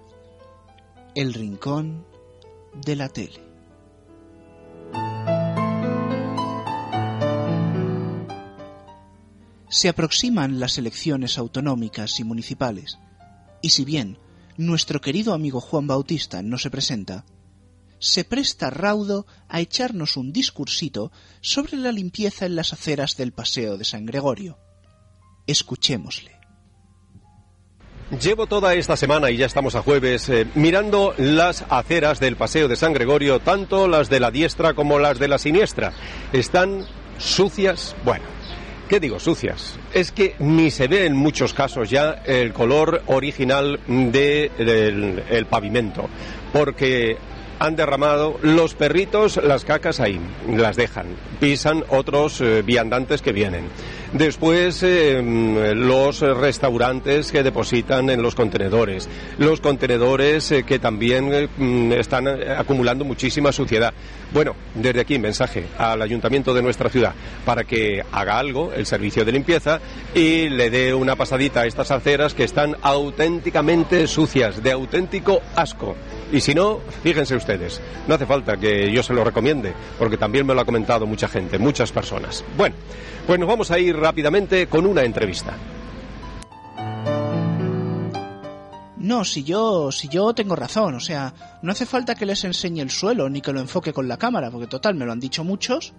El 1.15 1.35
Rincón 1.35 2.07
de 2.87 2.97
la 2.97 3.11
Tele. 3.11 3.43
Se 9.69 9.91
aproximan 9.91 10.59
las 10.59 10.79
elecciones 10.79 11.37
autonómicas 11.37 12.19
y 12.19 12.25
municipales, 12.25 12.99
y 13.61 13.69
si 13.69 13.85
bien 13.85 14.17
nuestro 14.57 15.03
querido 15.03 15.35
amigo 15.35 15.61
Juan 15.61 15.87
Bautista 15.87 16.41
no 16.41 16.57
se 16.57 16.71
presenta, 16.71 17.27
se 18.03 18.25
presta 18.25 18.69
raudo 18.69 19.27
a 19.49 19.61
echarnos 19.61 20.17
un 20.17 20.33
discursito 20.33 21.13
sobre 21.41 21.77
la 21.77 21.93
limpieza 21.93 22.47
en 22.47 22.57
las 22.57 22.73
aceras 22.73 23.17
del 23.17 23.33
Paseo 23.33 23.79
de 23.79 23.85
San 23.85 24.05
Gregorio. 24.07 24.59
Escuchémosle. 25.47 26.33
Llevo 28.21 28.49
toda 28.49 28.75
esta 28.75 28.97
semana, 28.97 29.31
y 29.31 29.37
ya 29.37 29.47
estamos 29.47 29.77
a 29.77 29.83
jueves, 29.83 30.29
eh, 30.29 30.49
mirando 30.57 31.15
las 31.17 31.65
aceras 31.71 32.19
del 32.19 32.35
Paseo 32.35 32.67
de 32.67 32.75
San 32.75 32.93
Gregorio, 32.93 33.39
tanto 33.39 33.87
las 33.87 34.11
de 34.11 34.19
la 34.19 34.33
diestra 34.33 34.75
como 34.75 34.99
las 34.99 35.21
de 35.21 35.29
la 35.29 35.39
siniestra. 35.39 35.93
Están 36.33 36.85
sucias, 37.19 37.95
bueno, 38.05 38.25
¿qué 38.89 38.99
digo 38.99 39.21
sucias? 39.21 39.79
Es 39.95 40.11
que 40.11 40.35
ni 40.41 40.73
se 40.73 40.89
ve 40.89 41.07
en 41.07 41.17
muchos 41.17 41.55
casos 41.55 41.89
ya 41.89 42.11
el 42.27 42.53
color 42.53 43.05
original 43.07 43.79
del 43.87 45.23
el 45.31 45.47
pavimento, 45.47 46.11
porque 46.53 47.17
han 47.63 47.77
derramado 47.77 48.41
los 48.43 48.75
perritos 48.75 49.37
las 49.37 49.65
cacas 49.65 50.01
ahí, 50.01 50.19
las 50.49 50.75
dejan, 50.75 51.07
pisan 51.39 51.85
otros 51.91 52.41
eh, 52.41 52.63
viandantes 52.63 53.23
que 53.23 53.31
vienen. 53.31 53.67
Después 54.13 54.83
eh, 54.83 55.23
los 55.75 56.21
restaurantes 56.21 57.33
que 57.33 57.43
depositan 57.43 58.11
en 58.11 58.21
los 58.21 58.35
contenedores, 58.35 59.09
los 59.39 59.63
contenedores 59.63 60.53
eh, 60.53 60.65
que 60.65 60.79
también 60.79 61.33
eh, 61.33 61.49
mm, 61.57 61.93
están 61.93 62.29
acumulando 62.29 63.07
muchísima 63.07 63.53
suciedad. 63.53 63.95
Bueno, 64.35 64.55
desde 64.75 65.01
aquí 65.01 65.19
mensaje 65.19 65.65
al 65.79 66.03
ayuntamiento 66.03 66.53
de 66.53 66.61
nuestra 66.61 66.91
ciudad 66.91 67.15
para 67.47 67.65
que 67.65 68.03
haga 68.13 68.39
algo, 68.39 68.73
el 68.75 68.85
servicio 68.85 69.25
de 69.25 69.33
limpieza, 69.33 69.81
y 70.15 70.51
le 70.51 70.69
dé 70.69 70.93
una 70.93 71.17
pasadita 71.17 71.61
a 71.61 71.67
estas 71.67 71.91
aceras 71.91 72.35
que 72.35 72.45
están 72.45 72.77
auténticamente 72.83 74.07
sucias, 74.09 74.63
de 74.63 74.73
auténtico 74.73 75.41
asco. 75.57 75.97
Y 76.33 76.41
si 76.41 76.55
no, 76.55 76.81
fíjense 77.03 77.37
ustedes, 77.37 77.83
no 78.09 78.15
hace 78.15 78.25
falta 78.25 78.57
que 78.57 78.91
yo 78.91 79.03
se 79.03 79.13
lo 79.13 79.23
recomiende, 79.23 79.75
porque 79.99 80.17
también 80.17 80.47
me 80.47 80.55
lo 80.55 80.63
ha 80.63 80.65
comentado 80.65 81.07
mucha 81.07 81.29
gente, 81.29 81.59
muchas 81.59 81.93
personas. 81.93 82.43
Bueno, 82.57 82.75
pues 83.27 83.39
nos 83.39 83.47
vamos 83.47 83.71
a 83.71 83.79
ir 83.79 83.95
rápidamente 83.95 84.67
con 84.67 84.87
una 84.87 85.03
entrevista. 85.03 85.55
No, 88.97 89.27
si 89.27 89.45
yo, 89.45 89.93
si 89.93 90.09
yo 90.09 90.33
tengo 90.33 90.57
razón, 90.57 90.95
o 90.95 91.01
sea, 91.01 91.35
no 91.61 91.73
hace 91.73 91.85
falta 91.85 92.15
que 92.15 92.25
les 92.25 92.45
enseñe 92.45 92.81
el 92.81 92.91
suelo 92.91 93.29
ni 93.29 93.43
que 93.43 93.53
lo 93.53 93.61
enfoque 93.61 93.93
con 93.93 94.09
la 94.09 94.17
cámara, 94.17 94.51
porque 94.51 94.69
total, 94.69 94.95
me 94.95 95.05
lo 95.05 95.13
han 95.13 95.21
dicho 95.21 95.45
muchos, 95.45 95.93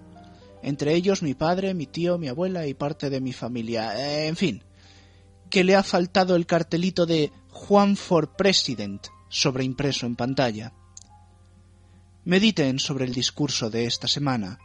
entre 0.63 0.95
ellos 0.95 1.21
mi 1.21 1.35
padre, 1.35 1.75
mi 1.75 1.85
tío, 1.85 2.17
mi 2.17 2.27
abuela 2.27 2.65
y 2.65 2.73
parte 2.73 3.11
de 3.11 3.21
mi 3.21 3.33
familia. 3.33 3.99
Eh, 3.99 4.27
en 4.27 4.35
fin, 4.35 4.63
que 5.51 5.63
le 5.63 5.75
ha 5.75 5.83
faltado 5.83 6.35
el 6.35 6.47
cartelito 6.47 7.05
de 7.05 7.31
Juan 7.51 7.95
for 7.95 8.35
President 8.35 9.12
sobreimpreso 9.33 10.05
en 10.05 10.15
pantalla. 10.15 10.73
Mediten 12.23 12.77
sobre 12.79 13.05
el 13.05 13.13
discurso 13.13 13.69
de 13.71 13.85
esta 13.85 14.07
semana, 14.07 14.59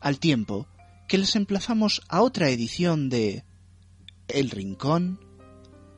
al 0.00 0.18
tiempo 0.18 0.66
que 1.08 1.16
les 1.16 1.36
emplazamos 1.36 2.02
a 2.08 2.20
otra 2.20 2.50
edición 2.50 3.08
de 3.08 3.44
El 4.28 4.50
Rincón 4.50 5.20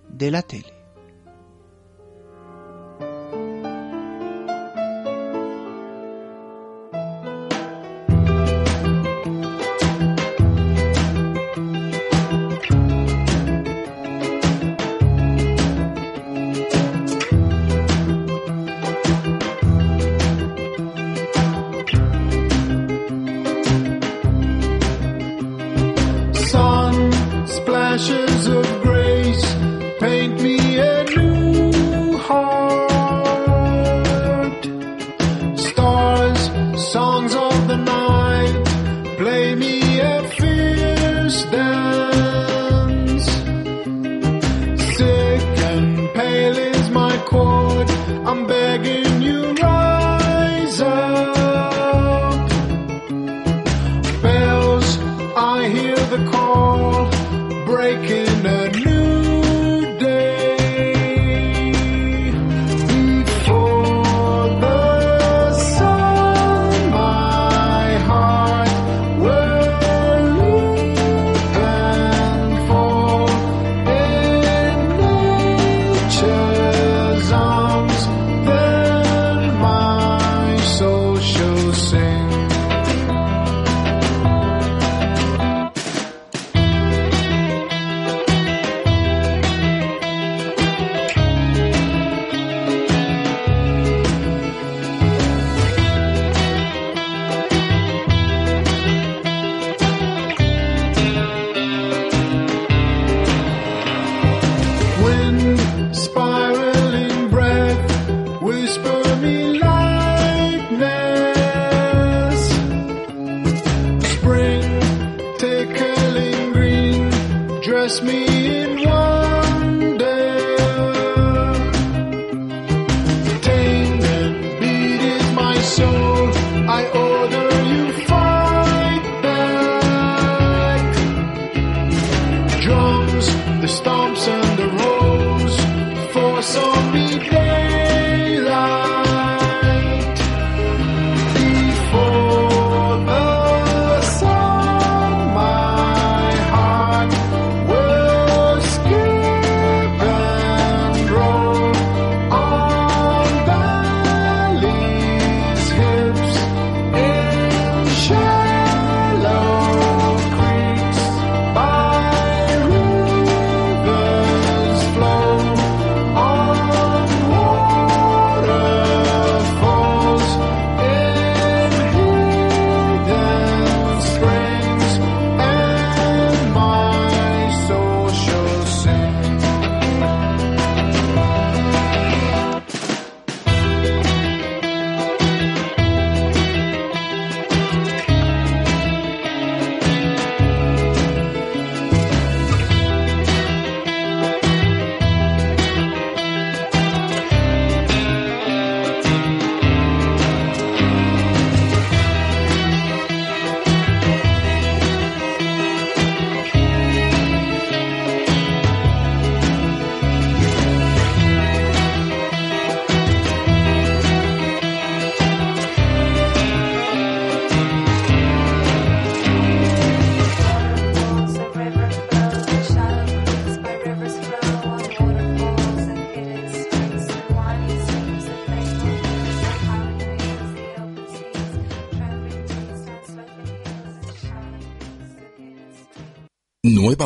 de 0.09 0.31
la 0.31 0.43
Tele. 0.43 0.82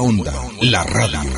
Onda, 0.07 0.33
la 0.61 0.85
radio. 0.85 1.33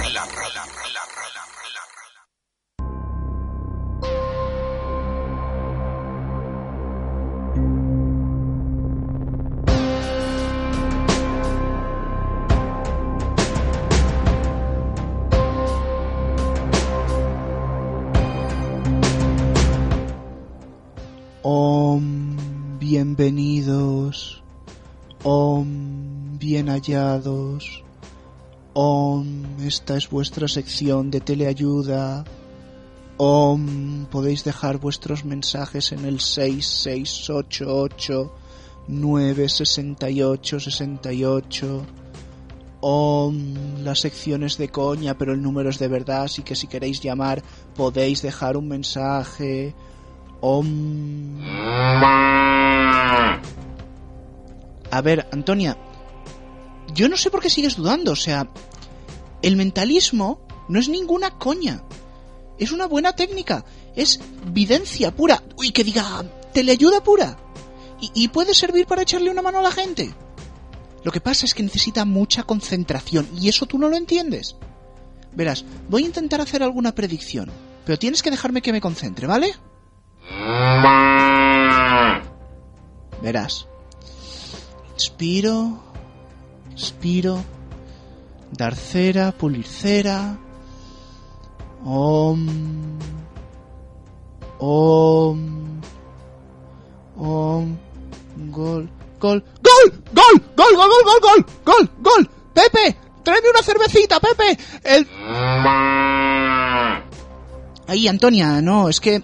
Bienvenidos. 22.79 24.43
Om, 25.23 26.39
bien 26.39 26.69
hallados. 26.69 27.88
Om, 28.81 29.59
esta 29.67 29.97
es 29.97 30.09
vuestra 30.09 30.47
sección 30.47 31.11
de 31.11 31.21
teleayuda. 31.21 32.25
Om, 33.17 34.07
podéis 34.07 34.45
dejar 34.45 34.79
vuestros 34.79 35.25
mensajes 35.25 35.91
en 35.91 36.05
el 36.05 36.21
6688 36.21 38.33
968 38.87 40.61
68. 40.61 41.87
Om, 42.81 43.83
la 43.83 43.97
sección 43.97 44.45
es 44.45 44.57
de 44.59 44.69
coña, 44.69 45.19
pero 45.19 45.33
el 45.33 45.43
número 45.43 45.71
es 45.71 45.81
de 45.81 45.89
verdad, 45.89 46.23
así 46.23 46.45
que 46.45 46.55
si 46.55 46.69
queréis 46.69 47.01
llamar 47.01 47.43
podéis 47.75 48.23
dejar 48.23 48.57
un 48.57 48.69
mensaje. 48.69 49.75
Om. 50.41 51.41
A 54.93 55.01
ver, 55.03 55.27
Antonia, 55.33 55.77
yo 56.95 57.09
no 57.09 57.17
sé 57.17 57.31
por 57.31 57.41
qué 57.41 57.51
sigues 57.51 57.77
dudando, 57.77 58.13
o 58.13 58.17
sea, 58.17 58.49
el 59.43 59.57
mentalismo 59.57 60.41
no 60.69 60.79
es 60.79 60.89
ninguna 60.89 61.39
coña. 61.39 61.83
Es 62.59 62.73
una 62.73 62.87
buena 62.87 63.15
técnica, 63.15 63.65
es 63.95 64.21
videncia 64.47 65.15
pura. 65.15 65.43
Uy, 65.57 65.71
que 65.71 65.85
diga, 65.85 66.25
teleayuda 66.53 67.03
pura. 67.03 67.39
Y, 68.01 68.11
y 68.15 68.29
puede 68.29 68.55
servir 68.55 68.87
para 68.87 69.03
echarle 69.03 69.31
una 69.31 69.43
mano 69.43 69.59
a 69.59 69.63
la 69.63 69.73
gente. 69.73 70.13
Lo 71.05 71.13
que 71.13 71.21
pasa 71.21 71.47
es 71.47 71.55
que 71.55 71.63
necesita 71.63 72.05
mucha 72.05 72.43
concentración 72.43 73.29
y 73.41 73.49
eso 73.49 73.67
tú 73.67 73.79
no 73.79 73.89
lo 73.89 73.97
entiendes. 73.97 74.57
Verás, 75.33 75.65
voy 75.89 76.03
a 76.03 76.07
intentar 76.07 76.41
hacer 76.41 76.63
alguna 76.63 76.95
predicción, 76.95 77.51
pero 77.85 77.99
tienes 77.99 78.23
que 78.23 78.31
dejarme 78.31 78.63
que 78.63 78.73
me 78.73 78.81
concentre, 78.81 79.27
¿vale? 79.27 79.55
Verás. 83.23 83.67
Inspiro, 84.95 85.83
expiro, 86.73 87.45
dar 88.53 88.75
cera, 88.75 89.33
pulir 89.33 89.67
cera. 89.67 90.37
Om. 91.85 92.99
Om. 94.59 95.81
Om. 97.17 97.77
Gol. 98.51 98.91
Gol. 99.21 99.45
¡Gol! 99.63 100.03
¡Gol! 100.13 100.43
¡Gol! 100.57 100.77
¡Gol! 100.77 100.93
¡Gol! 101.05 101.21
¡Gol! 101.21 101.47
¡Gol! 101.65 101.91
¡Gol! 101.99 102.31
¡Pepe! 102.55 102.97
¡Tráeme 103.23 103.51
una 103.51 103.63
cervecita, 103.63 104.21
Pepe! 104.21 104.59
El... 104.85 105.07
Ahí, 107.87 108.07
Antonia, 108.07 108.61
no, 108.63 108.89
es 108.89 109.01
que 109.01 109.23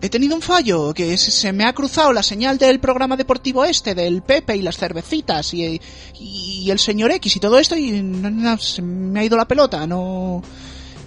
he 0.00 0.08
tenido 0.08 0.34
un 0.34 0.42
fallo, 0.42 0.94
que 0.94 1.16
se, 1.18 1.52
me 1.52 1.64
ha 1.64 1.72
cruzado 1.72 2.12
la 2.12 2.22
señal 2.22 2.58
del 2.58 2.80
programa 2.80 3.16
deportivo 3.16 3.64
este, 3.64 3.94
del 3.94 4.22
Pepe 4.22 4.56
y 4.56 4.62
las 4.62 4.78
cervecitas 4.78 5.52
y, 5.52 5.80
el 6.70 6.78
señor 6.78 7.10
X 7.12 7.36
y 7.36 7.40
todo 7.40 7.58
esto 7.58 7.76
y 7.76 7.90
se 8.60 8.82
me 8.82 9.20
ha 9.20 9.24
ido 9.24 9.36
la 9.36 9.46
pelota, 9.46 9.86
no... 9.86 10.42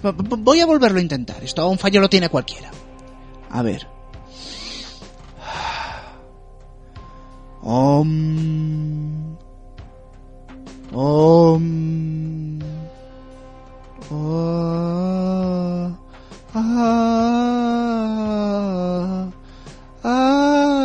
Voy 0.02 0.60
a 0.60 0.66
volverlo 0.66 0.98
a 0.98 1.02
intentar, 1.02 1.42
esto 1.42 1.66
un 1.66 1.78
fallo 1.78 2.00
lo 2.00 2.10
tiene 2.10 2.28
cualquiera. 2.28 2.70
A 3.50 3.62
ver. 3.62 3.88
Oh. 7.62 8.04
Ah. 16.56 18.23
Ah. 20.04 20.84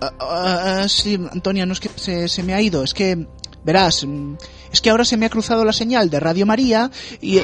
Ah, 0.00 0.12
ah, 0.20 0.88
sí, 0.88 1.14
Antonia, 1.32 1.64
no 1.64 1.72
es 1.72 1.80
que 1.80 1.88
se, 1.94 2.28
se 2.28 2.42
me 2.42 2.52
ha 2.52 2.60
ido, 2.60 2.82
es 2.82 2.92
que, 2.92 3.26
verás, 3.64 4.04
mm, 4.04 4.34
es 4.72 4.80
que 4.80 4.90
ahora 4.90 5.04
se 5.04 5.16
me 5.16 5.26
ha 5.26 5.30
cruzado 5.30 5.64
la 5.64 5.72
señal 5.72 6.10
de 6.10 6.20
Radio 6.20 6.44
María 6.44 6.90
y... 7.20 7.40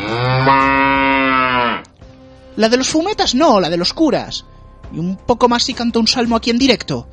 La 2.55 2.69
de 2.69 2.77
los 2.77 2.89
fumetas 2.89 3.35
no, 3.35 3.61
la 3.61 3.71
de 3.71 3.79
los 3.79 3.95
curas. 3.95 4.45
Y 4.93 4.99
un 4.99 5.17
poco 5.17 5.49
más 5.49 5.63
si 5.63 5.73
canto 5.73 6.01
un 6.01 6.07
salmo 6.07 6.37
aquí 6.37 6.51
en 6.51 6.59
directo. 6.59 7.09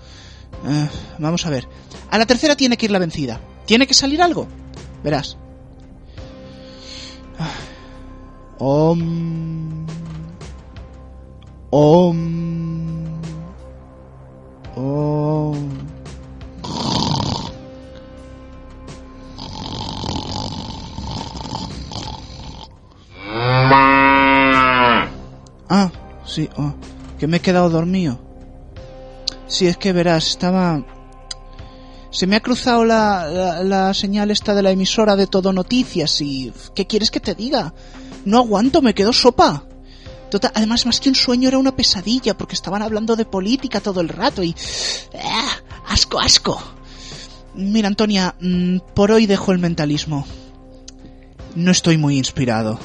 Eh, 0.68 0.90
vamos 1.18 1.46
a 1.46 1.50
ver. 1.50 1.66
A 2.12 2.18
la 2.18 2.26
tercera 2.26 2.58
tiene 2.58 2.76
que 2.76 2.88
ir 2.88 2.92
la 2.92 3.00
vencida. 3.00 3.40
¿Tiene 3.66 3.88
que 3.88 3.94
salir 3.94 4.22
algo? 4.22 4.48
Verás. 5.02 5.38
Om. 8.62 9.86
Om. 11.72 12.18
Om. 14.76 15.70
Ah, 25.70 25.90
sí, 26.26 26.50
oh, 26.58 26.74
que 27.18 27.28
me 27.28 27.38
he 27.38 27.40
quedado 27.40 27.70
dormido. 27.70 28.20
Sí, 29.48 29.68
es 29.68 29.78
que 29.78 29.94
verás, 29.94 30.28
estaba... 30.28 30.84
Se 32.12 32.28
me 32.28 32.36
ha 32.36 32.42
cruzado 32.42 32.84
la, 32.84 33.26
la, 33.28 33.64
la 33.64 33.94
señal 33.94 34.32
esta 34.32 34.54
de 34.54 34.64
la 34.64 34.72
emisora 34.72 35.16
de 35.16 35.28
Todo 35.28 35.54
Noticias 35.54 36.20
y... 36.20 36.52
¿Qué 36.76 36.88
quieres 36.88 37.10
que 37.10 37.22
te 37.22 37.36
diga? 37.36 37.74
No 38.26 38.38
aguanto, 38.38 38.82
me 38.82 38.94
quedo 38.94 39.14
sopa. 39.14 39.64
Además, 40.54 40.86
más 40.86 41.00
que 41.00 41.10
un 41.10 41.16
sueño 41.16 41.48
era 41.48 41.58
una 41.58 41.76
pesadilla 41.76 42.38
porque 42.38 42.54
estaban 42.54 42.82
hablando 42.82 43.16
de 43.16 43.26
política 43.26 43.80
todo 43.80 44.02
el 44.02 44.10
rato 44.10 44.44
y... 44.44 44.56
¡Ah! 45.24 45.50
¡Asco, 45.88 46.20
asco! 46.20 46.62
Mira, 47.56 47.88
Antonia, 47.88 48.36
mm, 48.40 48.78
por 48.94 49.12
hoy 49.12 49.26
dejo 49.26 49.52
el 49.52 49.60
mentalismo. 49.60 50.28
No 51.56 51.72
estoy 51.72 51.98
muy 51.98 52.18
inspirado. 52.18 52.80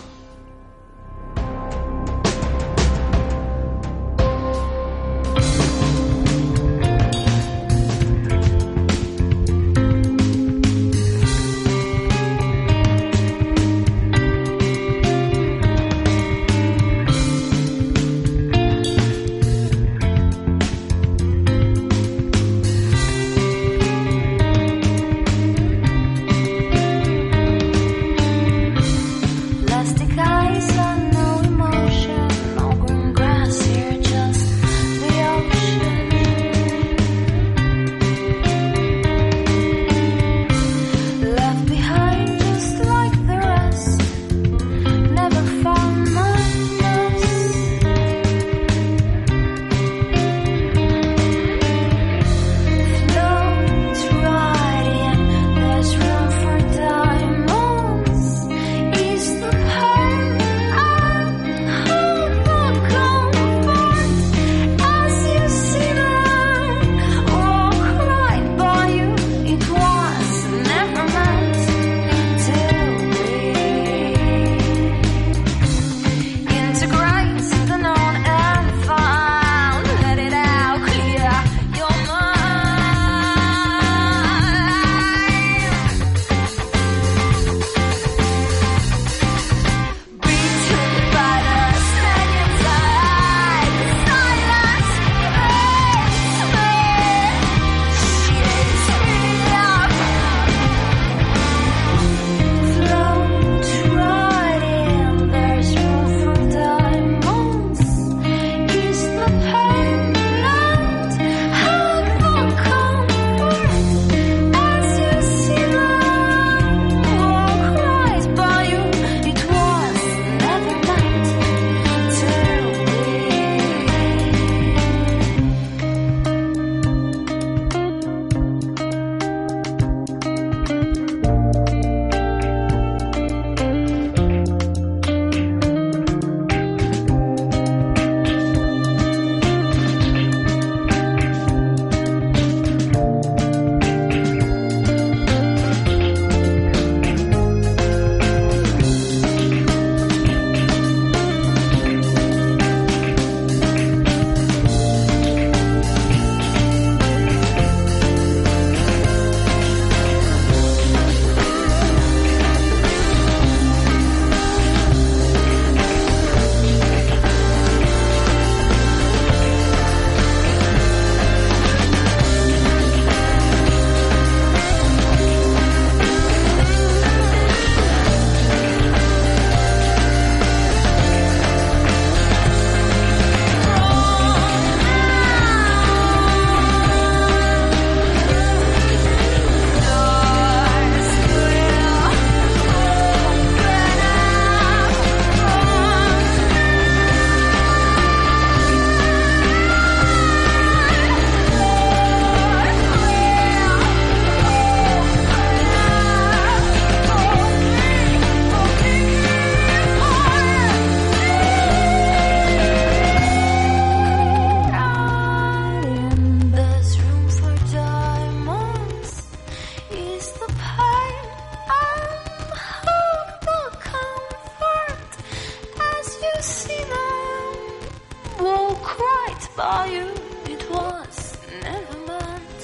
For 229.74 229.86
you, 229.94 230.06
it 230.54 230.62
was 230.70 231.16
never 231.62 231.96
meant 232.10 232.60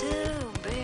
to 0.00 0.12
be. 0.64 0.82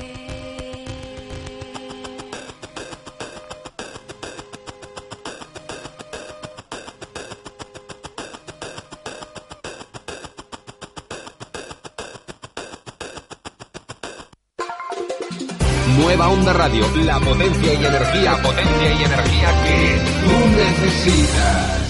Nueva 15.99 16.29
Onda 16.29 16.53
Radio, 16.53 16.85
la 17.05 17.19
potencia 17.21 17.73
y 17.73 17.85
energía, 17.85 18.43
potencia 18.43 18.89
y 18.99 19.05
energía 19.05 19.49
que 19.65 19.79
tú 20.25 20.37
necesitas. 20.63 21.88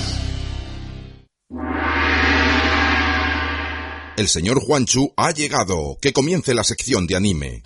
El 4.18 4.26
señor 4.26 4.59
Juanchu 4.59 5.12
ha 5.16 5.31
llegado. 5.31 5.96
Que 6.02 6.12
comience 6.12 6.52
la 6.52 6.64
sección 6.64 7.07
de 7.07 7.14
anime. 7.14 7.62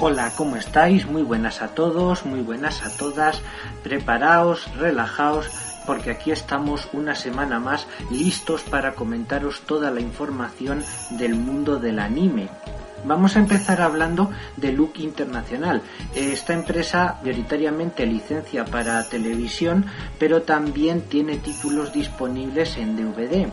Hola, 0.00 0.32
¿cómo 0.36 0.56
estáis? 0.56 1.06
Muy 1.06 1.22
buenas 1.22 1.62
a 1.62 1.68
todos, 1.68 2.26
muy 2.26 2.40
buenas 2.40 2.82
a 2.82 2.90
todas. 2.96 3.40
Preparaos, 3.84 4.66
relajaos, 4.76 5.46
porque 5.86 6.10
aquí 6.10 6.32
estamos 6.32 6.88
una 6.94 7.14
semana 7.14 7.60
más 7.60 7.86
listos 8.10 8.62
para 8.62 8.96
comentaros 8.96 9.60
toda 9.60 9.92
la 9.92 10.00
información 10.00 10.84
del 11.10 11.36
mundo 11.36 11.78
del 11.78 12.00
anime. 12.00 12.48
Vamos 13.04 13.36
a 13.36 13.38
empezar 13.38 13.80
hablando 13.80 14.32
de 14.56 14.72
Look 14.72 14.94
Internacional. 14.98 15.80
Esta 16.12 16.54
empresa 16.54 17.20
prioritariamente 17.22 18.04
licencia 18.04 18.64
para 18.64 19.08
televisión, 19.08 19.86
pero 20.18 20.42
también 20.42 21.02
tiene 21.02 21.36
títulos 21.36 21.92
disponibles 21.92 22.76
en 22.78 22.96
DVD. 22.96 23.46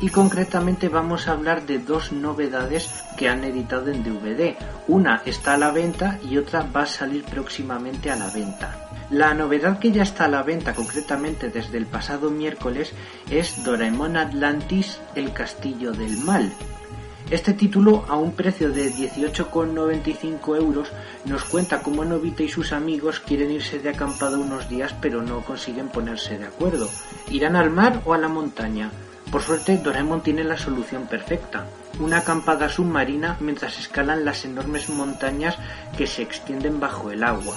Y 0.00 0.08
concretamente 0.08 0.88
vamos 0.88 1.28
a 1.28 1.32
hablar 1.32 1.66
de 1.66 1.78
dos 1.78 2.12
novedades 2.12 2.88
que 3.16 3.28
han 3.28 3.44
editado 3.44 3.90
en 3.90 4.02
DVD. 4.02 4.56
Una 4.88 5.22
está 5.26 5.54
a 5.54 5.58
la 5.58 5.70
venta 5.70 6.18
y 6.28 6.38
otra 6.38 6.66
va 6.74 6.82
a 6.82 6.86
salir 6.86 7.24
próximamente 7.24 8.10
a 8.10 8.16
la 8.16 8.30
venta. 8.30 8.88
La 9.10 9.34
novedad 9.34 9.78
que 9.78 9.90
ya 9.90 10.02
está 10.02 10.26
a 10.26 10.28
la 10.28 10.42
venta 10.42 10.72
concretamente 10.72 11.50
desde 11.50 11.78
el 11.78 11.86
pasado 11.86 12.30
miércoles 12.30 12.92
es 13.28 13.64
Doraemon 13.64 14.16
Atlantis, 14.16 15.00
el 15.16 15.32
castillo 15.32 15.92
del 15.92 16.16
mal. 16.18 16.52
Este 17.30 17.52
título, 17.52 18.04
a 18.08 18.16
un 18.16 18.32
precio 18.32 18.72
de 18.72 18.92
18,95 18.92 20.56
euros, 20.56 20.88
nos 21.24 21.44
cuenta 21.44 21.80
cómo 21.80 22.04
Novita 22.04 22.42
y 22.42 22.48
sus 22.48 22.72
amigos 22.72 23.20
quieren 23.20 23.52
irse 23.52 23.78
de 23.78 23.90
acampada 23.90 24.36
unos 24.36 24.68
días 24.68 24.94
pero 25.00 25.22
no 25.22 25.40
consiguen 25.42 25.88
ponerse 25.88 26.38
de 26.38 26.46
acuerdo. 26.46 26.88
¿Irán 27.30 27.54
al 27.54 27.70
mar 27.70 28.02
o 28.04 28.14
a 28.14 28.18
la 28.18 28.28
montaña? 28.28 28.90
Por 29.30 29.42
suerte, 29.42 29.78
Doraemon 29.78 30.22
tiene 30.22 30.42
la 30.42 30.58
solución 30.58 31.06
perfecta. 31.06 31.66
Una 32.00 32.18
acampada 32.18 32.68
submarina 32.68 33.36
mientras 33.38 33.78
escalan 33.78 34.24
las 34.24 34.44
enormes 34.44 34.88
montañas 34.88 35.56
que 35.96 36.08
se 36.08 36.22
extienden 36.22 36.80
bajo 36.80 37.12
el 37.12 37.22
agua. 37.22 37.56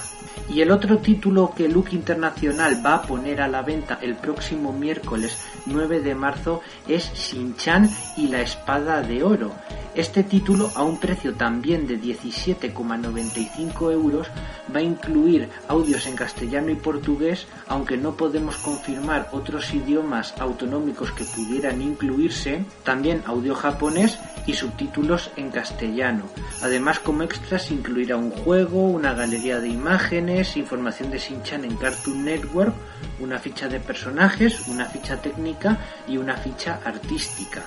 Y 0.49 0.61
el 0.61 0.69
otro 0.69 0.99
título 0.99 1.53
que 1.55 1.67
Look 1.67 1.89
Internacional 1.91 2.85
va 2.85 2.95
a 2.95 3.01
poner 3.01 3.41
a 3.41 3.47
la 3.47 3.63
venta 3.63 3.97
el 4.01 4.15
próximo 4.15 4.71
miércoles 4.71 5.35
9 5.65 6.01
de 6.01 6.15
marzo 6.15 6.61
es 6.87 7.11
Shin-Chan 7.13 7.89
y 8.17 8.27
la 8.27 8.41
espada 8.41 9.01
de 9.01 9.23
oro. 9.23 9.51
Este 9.95 10.23
título, 10.23 10.71
a 10.73 10.81
un 10.81 10.99
precio 10.99 11.35
también 11.35 11.85
de 11.85 11.99
17,95 11.99 13.91
euros, 13.91 14.27
va 14.75 14.79
a 14.79 14.83
incluir 14.83 15.49
audios 15.67 16.07
en 16.07 16.15
castellano 16.15 16.71
y 16.71 16.75
portugués, 16.75 17.45
aunque 17.67 17.95
no 17.95 18.17
podemos 18.17 18.57
confirmar 18.57 19.29
otros 19.31 19.71
idiomas 19.71 20.33
autonómicos 20.39 21.11
que 21.11 21.25
pudieran 21.25 21.79
incluirse, 21.79 22.65
también 22.83 23.21
audio 23.27 23.53
japonés 23.53 24.17
y 24.47 24.53
subtítulos 24.53 25.29
en 25.35 25.51
castellano. 25.51 26.23
Además, 26.63 26.97
como 26.97 27.21
extras 27.21 27.69
incluirá 27.69 28.17
un 28.17 28.31
juego, 28.31 28.89
una 28.89 29.13
galería 29.13 29.59
de 29.59 29.69
imágenes, 29.69 30.57
información 30.57 31.11
de 31.11 31.19
Shin-Chan 31.19 31.65
en 31.65 31.75
Cartoon 31.75 32.25
Network, 32.25 32.73
una 33.19 33.39
ficha 33.39 33.67
de 33.67 33.79
personajes, 33.79 34.67
una 34.67 34.85
ficha 34.85 35.21
técnica 35.21 35.77
y 36.07 36.17
una 36.17 36.37
ficha 36.37 36.79
artística. 36.83 37.63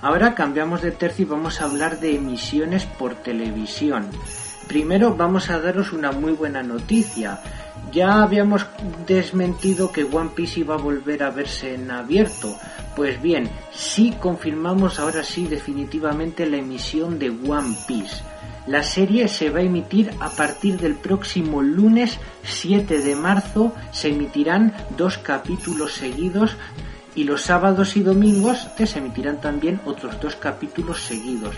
Ahora 0.00 0.34
cambiamos 0.34 0.82
de 0.82 0.92
tercio 0.92 1.24
y 1.24 1.28
vamos 1.28 1.60
a 1.60 1.64
hablar 1.64 1.98
de 1.98 2.14
emisiones 2.14 2.84
por 2.84 3.14
televisión. 3.16 4.08
Primero 4.68 5.16
vamos 5.16 5.50
a 5.50 5.58
daros 5.58 5.92
una 5.92 6.12
muy 6.12 6.32
buena 6.32 6.62
noticia. 6.62 7.40
Ya 7.90 8.22
habíamos 8.22 8.66
desmentido 9.06 9.90
que 9.90 10.04
One 10.04 10.30
Piece 10.34 10.60
iba 10.60 10.74
a 10.74 10.78
volver 10.78 11.22
a 11.22 11.30
verse 11.30 11.74
en 11.74 11.90
abierto. 11.90 12.54
Pues 12.94 13.20
bien, 13.22 13.48
sí 13.72 14.14
confirmamos 14.20 15.00
ahora 15.00 15.24
sí 15.24 15.46
definitivamente 15.46 16.46
la 16.46 16.58
emisión 16.58 17.18
de 17.18 17.30
One 17.30 17.76
Piece. 17.86 18.22
La 18.68 18.82
serie 18.82 19.28
se 19.28 19.48
va 19.48 19.60
a 19.60 19.62
emitir 19.62 20.10
a 20.20 20.28
partir 20.28 20.78
del 20.78 20.94
próximo 20.94 21.62
lunes 21.62 22.18
7 22.42 22.98
de 23.00 23.16
marzo. 23.16 23.72
Se 23.92 24.08
emitirán 24.08 24.74
dos 24.94 25.16
capítulos 25.16 25.94
seguidos 25.94 26.54
y 27.14 27.24
los 27.24 27.40
sábados 27.40 27.96
y 27.96 28.02
domingos 28.02 28.68
se 28.76 28.98
emitirán 28.98 29.40
también 29.40 29.80
otros 29.86 30.20
dos 30.20 30.36
capítulos 30.36 31.00
seguidos. 31.00 31.54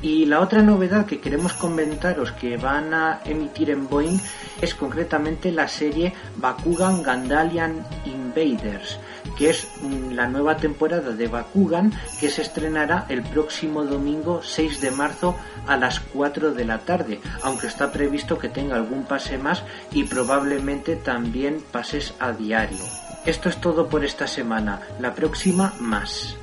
Y 0.00 0.24
la 0.24 0.40
otra 0.40 0.62
novedad 0.62 1.04
que 1.04 1.20
queremos 1.20 1.52
comentaros 1.52 2.32
que 2.32 2.56
van 2.56 2.94
a 2.94 3.20
emitir 3.26 3.68
en 3.68 3.86
Boeing 3.86 4.18
es 4.62 4.74
concretamente 4.74 5.52
la 5.52 5.68
serie 5.68 6.14
Bakugan 6.38 7.02
Gandalian 7.02 7.84
Invaders, 8.06 8.98
que 9.36 9.50
es 9.50 9.68
mm, 9.82 10.12
la 10.12 10.28
nueva 10.28 10.56
temporada 10.56 11.10
de 11.10 11.28
Bakugan 11.28 11.92
que 12.20 12.30
se 12.30 12.42
estrenará 12.42 13.06
el 13.08 13.22
próximo 13.22 13.84
domingo 13.84 14.40
6 14.42 14.80
de 14.80 14.90
marzo 14.90 15.36
a 15.66 15.76
las 15.76 16.00
4 16.00 16.54
de 16.54 16.64
la 16.64 16.78
tarde, 16.78 17.20
aunque 17.42 17.66
está 17.66 17.92
previsto 17.92 18.38
que 18.38 18.48
tenga 18.48 18.76
algún 18.76 19.04
pase 19.04 19.38
más 19.38 19.62
y 19.92 20.04
probablemente 20.04 20.96
también 20.96 21.62
pases 21.72 22.14
a 22.18 22.32
diario. 22.32 22.84
Esto 23.24 23.48
es 23.48 23.60
todo 23.60 23.88
por 23.88 24.04
esta 24.04 24.26
semana, 24.26 24.80
la 25.00 25.14
próxima 25.14 25.74
más. 25.80 26.36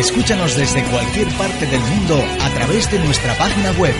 Escúchanos 0.00 0.56
desde 0.56 0.82
cualquier 0.84 1.28
parte 1.36 1.66
del 1.66 1.82
mundo 1.82 2.24
a 2.40 2.48
través 2.54 2.90
de 2.90 2.98
nuestra 3.00 3.36
página 3.36 3.70
web 3.72 3.94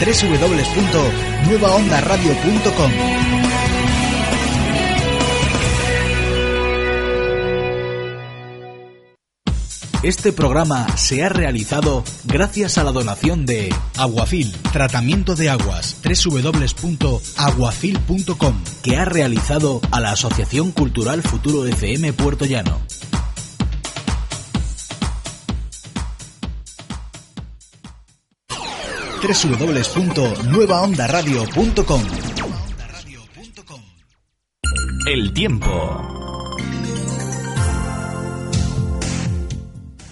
www.nuevaondaradio.com. 0.00 2.90
Este 10.02 10.32
programa 10.32 10.96
se 10.96 11.22
ha 11.22 11.28
realizado 11.28 12.02
gracias 12.24 12.78
a 12.78 12.84
la 12.84 12.92
donación 12.92 13.44
de 13.44 13.74
Aguafil, 13.98 14.56
tratamiento 14.72 15.34
de 15.34 15.50
aguas, 15.50 15.98
www.aguafil.com, 16.02 18.54
que 18.82 18.96
ha 18.96 19.04
realizado 19.04 19.82
a 19.90 20.00
la 20.00 20.12
Asociación 20.12 20.72
Cultural 20.72 21.22
Futuro 21.22 21.66
FM 21.66 22.14
Puerto 22.14 22.46
Llano. 22.46 22.80
www.nuevaondaradio.com 29.22 32.02
El 35.06 35.32
tiempo. 35.32 36.02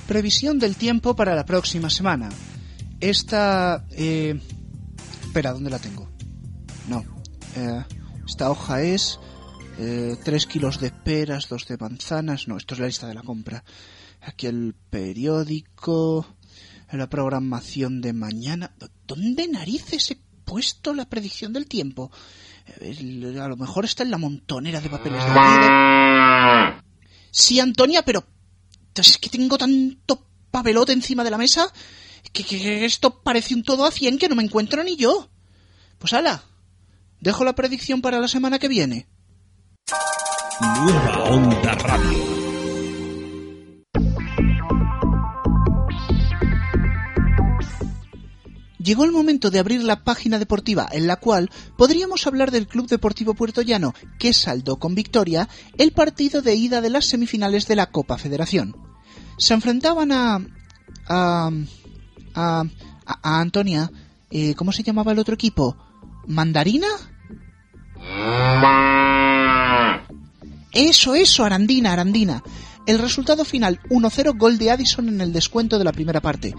Previsión 0.06 0.61
del 0.61 0.76
tiempo 0.76 1.16
para 1.16 1.34
la 1.34 1.44
próxima 1.44 1.90
semana. 1.90 2.28
Esta... 3.00 3.84
Eh... 3.90 4.40
Espera, 5.22 5.54
¿dónde 5.54 5.70
la 5.70 5.80
tengo? 5.80 6.08
No. 6.88 7.04
Eh, 7.56 7.82
esta 8.24 8.48
hoja 8.50 8.82
es... 8.82 9.18
3 9.76 10.46
kilos 10.46 10.78
de 10.78 10.90
peras, 10.90 11.48
2 11.48 11.66
de 11.66 11.78
manzanas. 11.78 12.46
No, 12.46 12.58
esto 12.58 12.74
es 12.74 12.80
la 12.80 12.86
lista 12.86 13.08
de 13.08 13.14
la 13.14 13.22
compra. 13.22 13.64
Aquí 14.20 14.46
el 14.46 14.74
periódico. 14.90 16.36
La 16.93 17.09
programación 17.09 18.01
de 18.01 18.12
mañana. 18.12 18.72
¿Dónde 19.07 19.47
narices 19.49 20.11
he 20.11 20.18
puesto 20.45 20.93
la 20.95 21.09
predicción 21.09 21.53
del 21.53 21.66
tiempo? 21.66 22.11
Eh, 22.80 23.38
A 23.41 23.49
lo 23.49 23.57
mejor 23.57 23.84
está 23.84 24.03
en 24.03 24.11
la 24.11 24.18
montonera 24.18 24.80
de 24.80 24.91
papeles 24.91 25.22
de 25.24 25.30
Sí, 27.30 27.61
Antonia, 27.61 28.03
pero 28.03 28.24
es 28.95 29.18
que 29.18 29.30
tengo 29.30 29.57
tanto 29.57 30.26
papelote 30.51 30.93
encima 30.93 31.22
de 31.24 31.30
la 31.30 31.38
mesa 31.38 31.72
que, 32.32 32.84
esto 32.84 33.22
parece 33.22 33.55
un 33.55 33.62
todo 33.62 33.84
a 33.84 33.91
100 33.91 34.18
que 34.18 34.28
no 34.28 34.34
me 34.34 34.43
encuentro 34.43 34.82
ni 34.82 34.97
yo. 34.97 35.28
Pues 35.99 36.12
ala, 36.12 36.43
dejo 37.20 37.45
la 37.45 37.55
predicción 37.55 38.03
para 38.03 38.20
la 38.20 38.28
semana 38.28 38.59
que 38.59 38.68
viene. 38.68 39.07
Nueva 40.61 41.24
Onda. 41.24 42.39
Llegó 48.91 49.05
el 49.05 49.12
momento 49.12 49.53
de 49.53 49.61
abrir 49.61 49.84
la 49.84 50.03
página 50.03 50.41
deportiva 50.41 50.88
en 50.91 51.07
la 51.07 51.14
cual 51.14 51.49
podríamos 51.78 52.26
hablar 52.26 52.51
del 52.51 52.66
Club 52.66 52.88
Deportivo 52.88 53.34
Puerto 53.34 53.62
Llano 53.62 53.95
que 54.18 54.32
saldó 54.32 54.80
con 54.80 54.97
victoria 54.97 55.49
el 55.78 55.93
partido 55.93 56.43
de 56.43 56.57
ida 56.57 56.80
de 56.80 56.91
las 56.91 57.05
semifinales 57.05 57.68
de 57.68 57.76
la 57.76 57.86
Copa 57.93 58.18
Federación. 58.18 58.76
Se 59.38 59.55
enfrentaban 59.55 60.11
a... 60.11 60.41
a... 61.07 61.51
a, 62.34 62.64
a- 62.64 62.64
a 63.22 63.41
Antonia... 63.41 63.93
eh, 64.28 64.57
¿Cómo 64.57 64.72
se 64.72 64.82
llamaba 64.82 65.12
el 65.12 65.20
otro 65.20 65.34
equipo? 65.36 65.76
¿Mandarina? 66.26 66.88
Eso, 70.72 71.14
eso, 71.14 71.45
Arandina, 71.45 71.93
Arandina. 71.93 72.43
El 72.86 72.99
resultado 72.99 73.45
final 73.45 73.78
1-0 73.88 74.36
gol 74.36 74.59
de 74.59 74.72
Addison 74.72 75.09
en 75.09 75.20
el 75.20 75.32
descuento 75.32 75.78
de 75.78 75.84
la 75.84 75.93
primera 75.93 76.20
parte. 76.20 76.57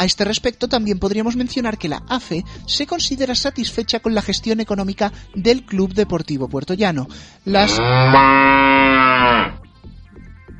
A 0.00 0.06
este 0.06 0.24
respecto 0.24 0.66
también 0.66 0.98
podríamos 0.98 1.36
mencionar 1.36 1.76
que 1.76 1.90
la 1.90 2.02
AFE 2.08 2.42
se 2.64 2.86
considera 2.86 3.34
satisfecha 3.34 4.00
con 4.00 4.14
la 4.14 4.22
gestión 4.22 4.58
económica 4.60 5.12
del 5.34 5.66
Club 5.66 5.92
Deportivo 5.92 6.48
Puerto 6.48 6.72
Llano. 6.72 7.06
Las... 7.44 7.78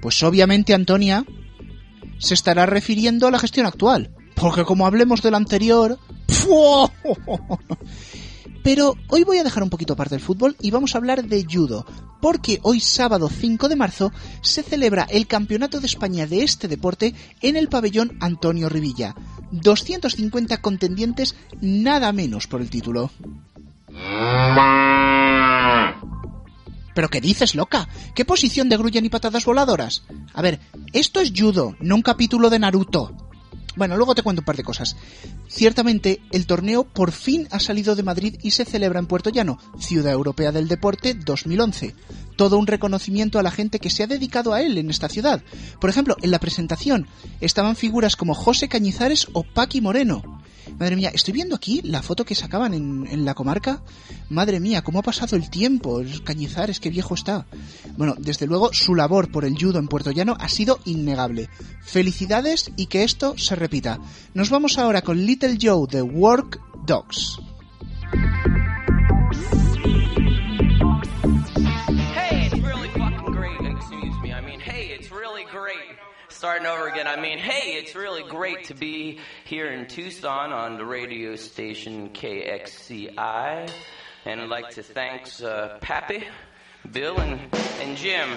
Pues 0.03 0.23
obviamente 0.25 0.75
Antonia 0.75 1.25
se 2.19 2.35
estará 2.35 2.67
refiriendo 2.67 3.29
a 3.29 3.31
la 3.31 3.39
gestión 3.39 3.65
actual. 3.65 4.11
Porque 4.35 4.65
como 4.65 4.87
hablemos 4.87 5.23
del 5.23 5.35
anterior... 5.35 5.99
¡fua! 6.29 6.93
Pero 8.63 8.95
hoy 9.09 9.25
voy 9.25 9.39
a 9.39 9.45
dejar 9.45 9.63
un 9.63 9.71
poquito 9.71 9.95
aparte 9.95 10.15
el 10.15 10.21
fútbol 10.21 10.57
y 10.61 10.71
vamos 10.71 10.95
a 10.95 10.99
hablar 10.99 11.25
de 11.25 11.47
judo, 11.51 11.87
porque 12.21 12.61
hoy 12.63 12.81
sábado 12.81 13.29
5 13.29 13.69
de 13.69 13.77
marzo 13.77 14.13
se 14.43 14.63
celebra 14.63 15.07
el 15.11 15.27
Campeonato 15.27 15.81
de 15.81 15.87
España 15.87 16.27
de 16.27 16.43
este 16.43 16.69
deporte 16.69 17.15
en 17.41 17.57
el 17.57 17.69
pabellón 17.69 18.17
Antonio 18.21 18.69
Rivilla. 18.69 19.15
250 19.51 20.59
contendientes 20.59 21.35
nada 21.61 22.13
menos 22.13 22.47
por 22.47 22.61
el 22.61 22.71
título. 22.71 23.11
¿Pero 26.95 27.09
qué 27.09 27.21
dices, 27.21 27.55
loca? 27.55 27.89
¿Qué 28.15 28.25
posición 28.25 28.69
de 28.69 28.77
grulla 28.77 29.01
y 29.01 29.09
patadas 29.09 29.45
voladoras? 29.45 30.03
A 30.35 30.43
ver, 30.43 30.61
esto 30.93 31.21
es 31.21 31.33
judo, 31.35 31.77
no 31.81 31.95
un 31.95 32.03
capítulo 32.03 32.51
de 32.51 32.59
Naruto. 32.59 33.30
Bueno, 33.81 33.97
luego 33.97 34.15
te 34.15 34.23
cuento 34.23 34.43
un 34.43 34.45
par 34.45 34.59
de 34.59 34.63
cosas. 34.63 34.95
Ciertamente, 35.49 36.21
el 36.33 36.45
torneo 36.45 36.85
por 36.85 37.13
fin 37.13 37.49
ha 37.51 37.59
salido 37.59 37.97
de 37.97 38.03
Madrid 38.03 38.37
y 38.43 38.51
se 38.51 38.67
celebra 38.67 38.99
en 38.99 39.07
Puerto 39.07 39.31
Llano, 39.31 39.59
Ciudad 39.79 40.13
Europea 40.13 40.53
del 40.53 40.69
Deporte 40.69 41.15
2011. 41.15 41.95
Todo 42.37 42.59
un 42.59 42.67
reconocimiento 42.67 43.39
a 43.39 43.43
la 43.43 43.51
gente 43.51 43.79
que 43.79 43.89
se 43.89 44.03
ha 44.03 44.07
dedicado 44.07 44.53
a 44.53 44.61
él 44.61 44.77
en 44.77 44.91
esta 44.91 45.09
ciudad. 45.09 45.43
Por 45.81 45.89
ejemplo, 45.89 46.15
en 46.21 46.31
la 46.31 46.41
presentación 46.41 47.07
estaban 47.41 47.75
figuras 47.75 48.17
como 48.17 48.35
José 48.35 48.69
Cañizares 48.69 49.29
o 49.33 49.45
Paqui 49.45 49.81
Moreno. 49.81 50.43
Madre 50.79 50.97
mía, 50.97 51.11
estoy 51.13 51.35
viendo 51.35 51.55
aquí 51.55 51.81
la 51.83 52.03
foto 52.03 52.25
que 52.25 52.35
sacaban 52.35 52.75
en, 52.75 53.25
la 53.25 53.35
comarca. 53.35 53.83
Madre 54.29 54.61
mía, 54.61 54.83
cómo 54.83 55.01
ha 55.01 55.03
pasado 55.03 55.37
el 55.37 55.51
tiempo. 55.51 56.01
El 56.01 56.23
Cañizares, 56.23 56.81
qué 56.81 56.91
viejo 56.91 57.15
está. 57.15 57.47
Bueno, 57.97 58.15
desde 58.19 58.47
luego 58.47 58.73
su 58.73 58.95
labor 58.95 59.31
por 59.31 59.45
el 59.45 59.57
judo 59.57 59.79
en 59.79 59.89
Puerto 59.89 60.11
Llano 60.11 60.37
ha 60.39 60.49
sido 60.49 60.79
innegable. 60.85 61.49
Felicidades 61.83 62.71
y 62.77 62.87
que 62.87 63.05
esto 63.05 63.37
se 63.37 63.57
repita. 63.57 63.99
Nos 64.35 64.51
vamos 64.51 64.79
ahora 64.79 65.03
con 65.03 65.25
Little 65.25 65.59
Joe 65.61 65.87
de 65.91 66.03
Work 66.03 66.61
Dogs. 66.87 67.39
Starting 76.41 76.67
over 76.67 76.89
again. 76.89 77.07
I 77.07 77.21
mean, 77.21 77.37
hey, 77.37 77.73
it's 77.75 77.95
really 77.95 78.23
great 78.23 78.65
to 78.69 78.75
be 78.75 79.19
here 79.45 79.67
in 79.67 79.87
Tucson 79.87 80.55
on 80.55 80.79
the 80.79 80.87
radio 80.87 81.37
station 81.37 82.09
KXCI. 82.15 83.71
And 84.25 84.41
I'd 84.41 84.49
like 84.49 84.71
to 84.71 84.83
thank 84.83 85.29
uh, 85.45 85.77
Pappy, 85.81 86.25
Bill, 86.91 87.21
and, 87.21 87.39
and 87.83 87.95
Jim. 87.95 88.31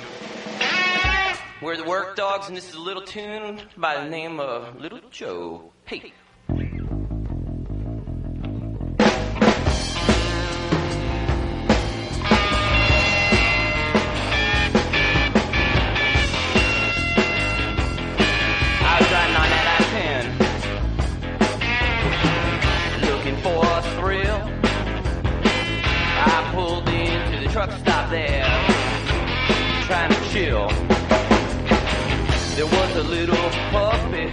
We're 1.62 1.78
the 1.78 1.86
Work 1.86 2.18
Dogs, 2.18 2.50
and 2.50 2.58
this 2.58 2.68
is 2.68 2.76
a 2.76 2.82
little 2.82 3.04
tune 3.04 3.62
by 3.78 4.04
the 4.04 4.10
name 4.10 4.42
of 4.42 4.82
Little 4.82 5.00
Joe. 5.10 5.72
Hey. 5.86 6.12
Truck 27.66 27.80
stop 27.80 28.10
there, 28.10 28.44
trying 29.88 30.12
to 30.12 30.30
chill. 30.32 30.68
There 32.56 32.66
was 32.66 32.96
a 32.98 33.04
little 33.04 33.50
puppy, 33.72 34.28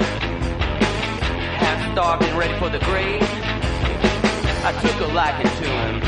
half 1.63 1.93
starved 1.93 2.25
and 2.25 2.39
ready 2.39 2.59
for 2.59 2.69
the 2.69 2.81
grave. 2.81 3.23
I 4.65 4.73
took 4.83 5.01
a 5.01 5.13
liking 5.13 5.47
to 5.47 5.69
him. 5.69 6.01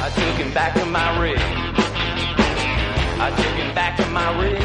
I 0.00 0.10
took 0.14 0.36
him 0.44 0.52
back 0.54 0.74
to 0.74 0.86
my 0.86 1.20
rig. 1.20 1.38
I 3.20 3.30
took 3.36 3.54
him 3.62 3.74
back 3.74 3.96
to 3.98 4.06
my 4.10 4.40
rig 4.40 4.62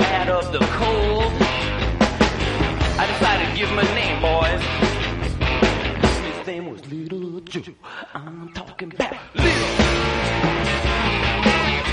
out 0.00 0.28
of 0.28 0.52
the 0.52 0.58
cold. 0.58 1.32
I 2.98 3.06
decided 3.06 3.48
to 3.48 3.56
give 3.56 3.68
him 3.68 3.78
a 3.78 3.84
name, 3.94 4.20
boys. 4.20 4.91
His 6.42 6.48
name 6.48 6.70
was 6.72 6.84
Little 6.90 7.38
Joe. 7.42 7.62
I'm 8.14 8.52
talking 8.52 8.92
about 8.92 9.12
Little. 9.36 9.52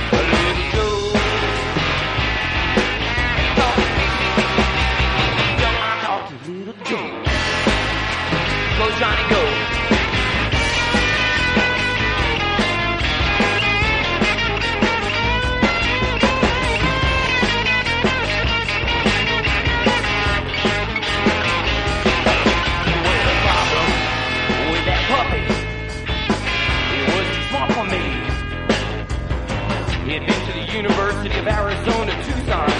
Little 0.09 0.63
Joe. 0.71 1.11
I'm 5.85 6.01
talking 6.01 6.65
Little 6.65 6.73
Joe. 6.83 7.09
Go 8.79 8.85
Johnny, 8.97 9.28
University 30.79 31.37
of 31.37 31.45
Arizona, 31.45 32.13
Tucson, 32.23 32.71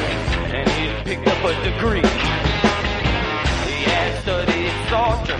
and 0.55 0.69
he 0.69 0.87
picked 1.03 1.27
up 1.27 1.43
a 1.43 1.53
degree. 1.65 1.99
He 3.67 3.83
had 3.91 4.21
studied 4.21 4.71
Sartre 4.87 5.35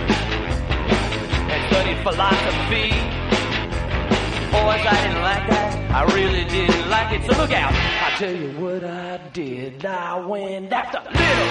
and 1.48 1.60
studied 1.72 1.96
philosophy. 2.02 2.90
Boys, 4.52 4.84
I 4.84 4.96
didn't 5.06 5.22
like 5.22 5.48
that. 5.48 5.70
I 5.90 6.04
really 6.14 6.44
didn't 6.44 6.90
like 6.90 7.12
it. 7.14 7.22
So 7.30 7.40
look 7.40 7.50
out. 7.50 7.72
I 7.72 8.10
tell 8.18 8.36
you 8.36 8.50
what 8.62 8.84
I 8.84 9.16
did. 9.32 9.86
I 9.86 10.20
went 10.26 10.70
after 10.70 10.98
little, 10.98 11.46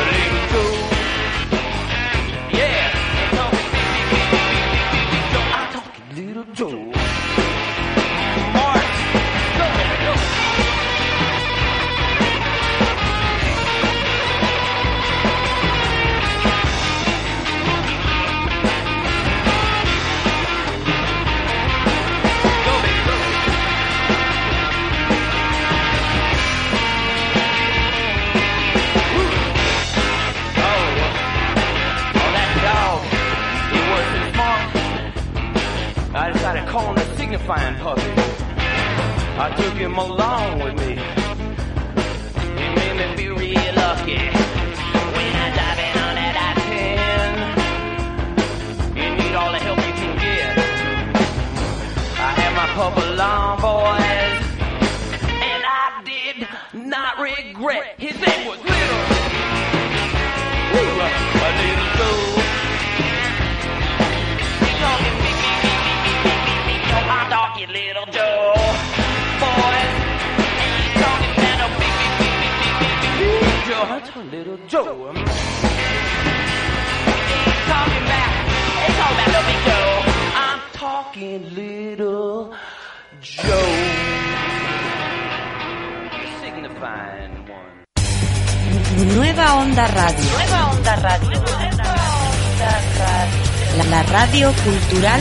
little 0.00 0.48
Joe. 0.50 0.88
Yeah. 0.88 0.93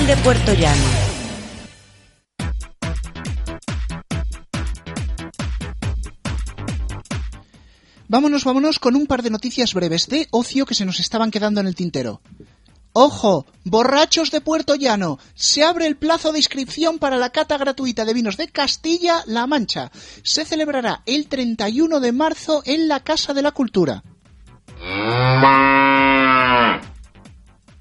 De 0.07 0.17
Puerto 0.17 0.53
Llano. 0.53 0.83
Vámonos, 8.09 8.43
vámonos 8.43 8.79
con 8.79 8.95
un 8.95 9.07
par 9.07 9.23
de 9.23 9.29
noticias 9.29 9.73
breves 9.73 10.07
de 10.07 10.27
ocio 10.31 10.65
que 10.65 10.75
se 10.75 10.83
nos 10.83 10.99
estaban 10.99 11.31
quedando 11.31 11.61
en 11.61 11.67
el 11.67 11.75
tintero. 11.75 12.21
¡Ojo! 12.91 13.45
¡Borrachos 13.63 14.29
de 14.29 14.41
Puerto 14.41 14.75
Llano! 14.75 15.19
Se 15.35 15.63
abre 15.63 15.87
el 15.87 15.95
plazo 15.95 16.33
de 16.33 16.39
inscripción 16.39 16.99
para 16.99 17.17
la 17.17 17.29
cata 17.29 17.57
gratuita 17.57 18.03
de 18.03 18.13
vinos 18.13 18.35
de 18.35 18.49
Castilla-La 18.49 19.47
Mancha. 19.47 19.89
Se 20.21 20.43
celebrará 20.43 21.01
el 21.05 21.27
31 21.27 22.01
de 22.01 22.11
marzo 22.11 22.61
en 22.65 22.89
la 22.89 22.99
Casa 22.99 23.33
de 23.33 23.41
la 23.41 23.51
Cultura. 23.51 24.03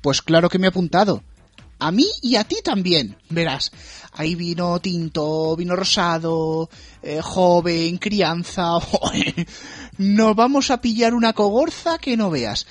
Pues 0.01 0.23
claro 0.23 0.49
que 0.49 0.59
me 0.59 0.67
he 0.67 0.71
apuntado. 0.71 1.25
A 1.83 1.91
mí 1.91 2.07
y 2.21 2.37
a 2.37 2.45
ti 2.45 2.59
también, 2.63 3.17
verás. 3.29 3.73
Hay 4.13 4.37
vino 4.37 4.81
tinto, 4.81 5.57
vino 5.57 5.75
rosado, 5.75 6.71
eh, 7.03 7.21
joven, 7.21 7.99
crianza. 7.99 8.79
Nos 9.99 10.37
vamos 10.37 10.71
a 10.71 10.81
pillar 10.81 11.13
una 11.13 11.33
cogorza 11.33 11.99
que 11.99 12.17
no 12.17 12.31
veas. 12.31 12.69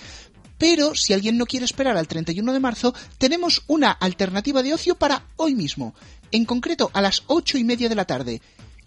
Pero 0.57 0.95
si 0.95 1.11
alguien 1.11 1.37
no 1.37 1.45
quiere 1.45 1.65
esperar 1.65 1.97
al 1.97 2.07
31 2.07 2.53
de 2.53 2.61
marzo, 2.61 2.95
tenemos 3.17 3.63
una 3.67 3.91
alternativa 3.91 4.63
de 4.63 4.75
ocio 4.75 4.95
para 4.95 5.25
hoy 5.35 5.55
mismo. 5.55 5.93
En 6.31 6.45
concreto, 6.45 6.89
a 6.93 7.01
las 7.01 7.23
ocho 7.27 7.57
y 7.57 7.65
media 7.65 7.89
de 7.89 7.95
la 7.95 8.05
tarde. 8.05 8.41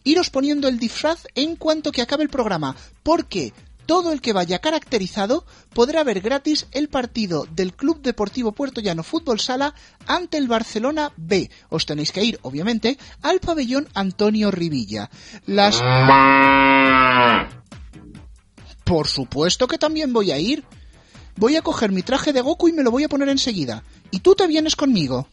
Iros 0.05 0.31
poniendo 0.31 0.69
el 0.69 0.79
disfraz 0.79 1.27
en 1.35 1.57
cuanto 1.57 1.93
que 1.93 2.01
acabe 2.01 2.23
el 2.23 2.31
programa, 2.31 2.75
porque 3.03 3.53
todo 3.87 4.13
el 4.13 4.21
que 4.21 4.33
vaya 4.33 4.61
caracterizado 4.61 5.45
podrá 5.73 6.05
ver 6.05 6.21
gratis 6.21 6.67
el 6.73 6.89
partido 6.89 7.47
del 7.51 7.75
Club 7.75 8.01
Deportivo 8.03 8.53
Puerto 8.53 8.81
Llano 8.81 9.03
Fútbol 9.03 9.41
Sala 9.41 9.75
ante 10.07 10.37
el 10.37 10.49
Barcelona 10.49 11.13
B. 11.17 11.51
Os 11.69 11.87
tenéis 11.87 12.13
que 12.13 12.25
ir, 12.25 12.39
obviamente, 12.43 12.99
al 13.23 13.41
pabellón 13.41 13.89
Antonio 13.95 14.51
Rivilla. 14.51 15.11
Las... 15.47 15.81
Por 18.85 19.09
supuesto 19.09 19.67
que 19.67 19.79
también 19.79 20.13
voy 20.13 20.31
a 20.31 20.39
ir. 20.39 20.65
Voy 21.37 21.57
a 21.57 21.63
coger 21.63 21.91
mi 21.91 22.03
traje 22.03 22.33
de 22.33 22.41
Goku 22.41 22.69
y 22.69 22.73
me 22.73 22.83
lo 22.83 22.91
voy 22.91 23.05
a 23.05 23.09
poner 23.09 23.29
enseguida. 23.29 23.83
Y 24.11 24.21
tú 24.21 24.35
te 24.35 24.47
vienes 24.47 24.77
conmigo. 24.77 25.29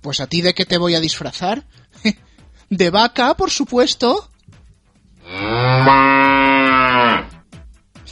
Pues 0.00 0.20
a 0.20 0.26
ti 0.26 0.40
de 0.40 0.54
qué 0.54 0.64
te 0.64 0.78
voy 0.78 0.94
a 0.94 1.00
disfrazar? 1.00 1.64
De 2.70 2.90
vaca, 2.90 3.34
por 3.34 3.50
supuesto. 3.50 4.30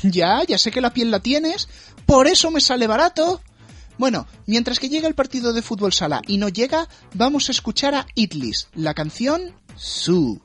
Ya, 0.02 0.44
ya 0.44 0.58
sé 0.58 0.70
que 0.70 0.80
la 0.80 0.92
piel 0.92 1.10
la 1.10 1.20
tienes. 1.20 1.68
Por 2.06 2.26
eso 2.26 2.50
me 2.50 2.60
sale 2.60 2.86
barato. 2.86 3.40
Bueno, 3.96 4.26
mientras 4.46 4.78
que 4.78 4.88
llega 4.88 5.08
el 5.08 5.14
partido 5.14 5.52
de 5.52 5.62
fútbol 5.62 5.92
sala 5.92 6.20
y 6.26 6.38
no 6.38 6.48
llega, 6.48 6.88
vamos 7.14 7.48
a 7.48 7.52
escuchar 7.52 7.94
a 7.94 8.06
Itlis, 8.14 8.68
la 8.74 8.94
canción 8.94 9.54
Su. 9.76 10.40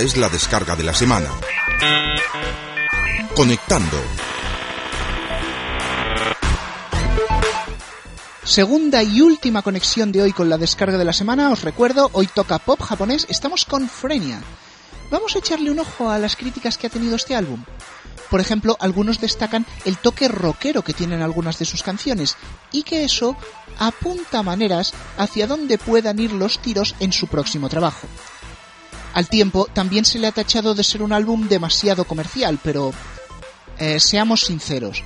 Es 0.00 0.16
la 0.16 0.28
descarga 0.28 0.76
de 0.76 0.84
la 0.84 0.94
semana. 0.94 1.28
Conectando. 3.34 3.96
Segunda 8.44 9.02
y 9.02 9.20
última 9.22 9.62
conexión 9.62 10.12
de 10.12 10.22
hoy 10.22 10.32
con 10.32 10.48
la 10.48 10.56
descarga 10.56 10.98
de 10.98 11.04
la 11.04 11.12
semana. 11.12 11.50
Os 11.50 11.62
recuerdo, 11.62 12.10
hoy 12.12 12.28
toca 12.28 12.60
pop 12.60 12.80
japonés. 12.80 13.26
Estamos 13.28 13.64
con 13.64 13.88
Frenia. 13.88 14.40
Vamos 15.10 15.34
a 15.34 15.40
echarle 15.40 15.72
un 15.72 15.80
ojo 15.80 16.08
a 16.08 16.18
las 16.18 16.36
críticas 16.36 16.78
que 16.78 16.86
ha 16.86 16.90
tenido 16.90 17.16
este 17.16 17.34
álbum. 17.34 17.64
Por 18.30 18.40
ejemplo, 18.40 18.76
algunos 18.78 19.20
destacan 19.20 19.66
el 19.84 19.96
toque 19.98 20.28
rockero 20.28 20.82
que 20.82 20.94
tienen 20.94 21.22
algunas 21.22 21.58
de 21.58 21.64
sus 21.64 21.82
canciones 21.82 22.36
y 22.70 22.84
que 22.84 23.02
eso 23.02 23.36
apunta 23.78 24.44
maneras 24.44 24.94
hacia 25.16 25.48
dónde 25.48 25.76
puedan 25.76 26.20
ir 26.20 26.32
los 26.32 26.60
tiros 26.60 26.94
en 27.00 27.12
su 27.12 27.26
próximo 27.26 27.68
trabajo. 27.68 28.06
Al 29.14 29.28
tiempo, 29.28 29.66
también 29.72 30.04
se 30.04 30.18
le 30.18 30.26
ha 30.26 30.32
tachado 30.32 30.74
de 30.74 30.84
ser 30.84 31.02
un 31.02 31.12
álbum 31.12 31.48
demasiado 31.48 32.04
comercial, 32.04 32.58
pero 32.62 32.92
eh, 33.78 34.00
seamos 34.00 34.42
sinceros, 34.46 35.02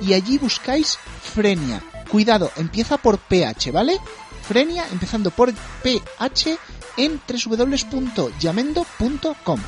y 0.00 0.14
allí 0.14 0.38
buscáis 0.38 0.98
Frenia. 1.22 1.82
Cuidado, 2.10 2.50
empieza 2.56 2.96
por 2.98 3.18
PH, 3.18 3.72
¿vale? 3.72 3.98
Frenia 4.42 4.86
empezando 4.90 5.30
por 5.30 5.52
PH 5.82 6.58
en 6.96 7.20
www.yamendo.com. 7.26 9.60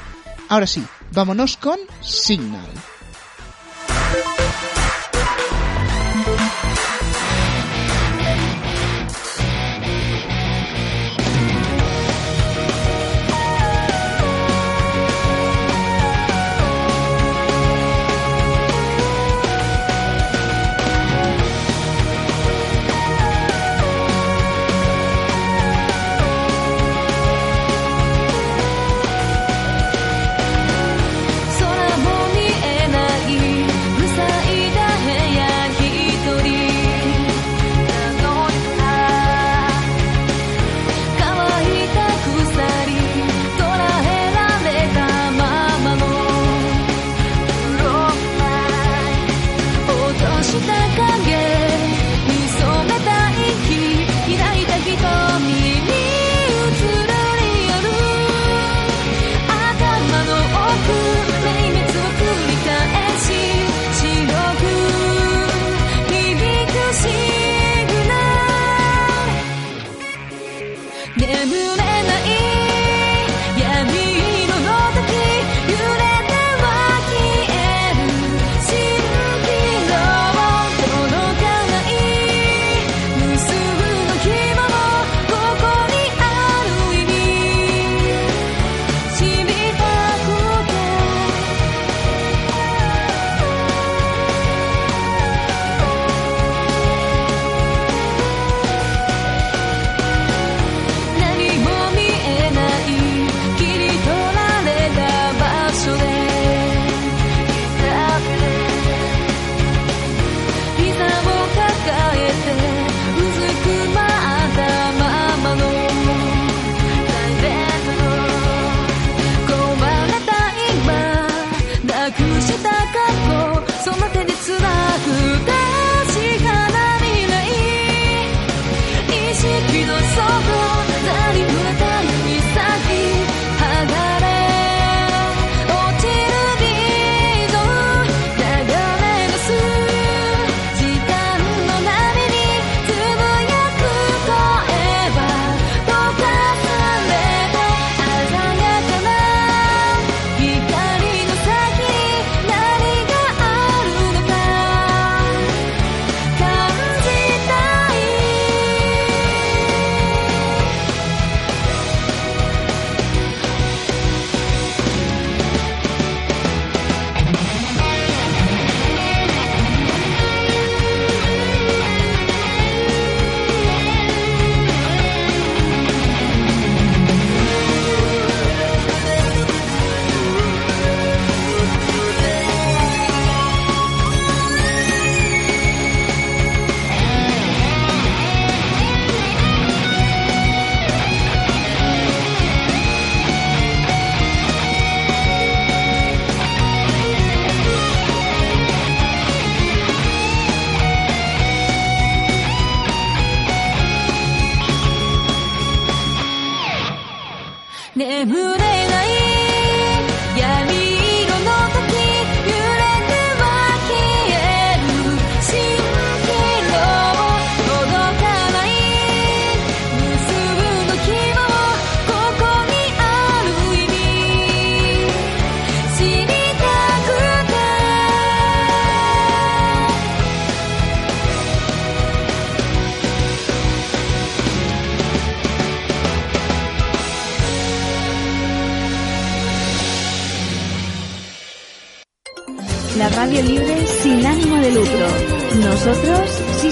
Ahora 0.48 0.66
sí, 0.66 0.82
vámonos 1.12 1.56
con 1.56 1.78
Signal.「 2.02 2.93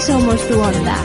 Nosotros 0.05 0.41
sí 0.41 0.47
somos 0.47 0.47
tu 0.49 0.59
onda. 0.59 0.95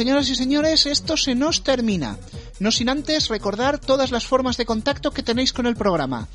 Señoras 0.00 0.30
y 0.30 0.34
señores, 0.34 0.86
esto 0.86 1.18
se 1.18 1.34
nos 1.34 1.62
termina. 1.62 2.16
No 2.58 2.70
sin 2.70 2.88
antes 2.88 3.28
recordar 3.28 3.78
todas 3.78 4.10
las 4.10 4.24
formas 4.24 4.56
de 4.56 4.64
contacto 4.64 5.10
que 5.10 5.22
tenéis 5.22 5.52
con 5.52 5.66
el 5.66 5.76
programa. 5.76 6.26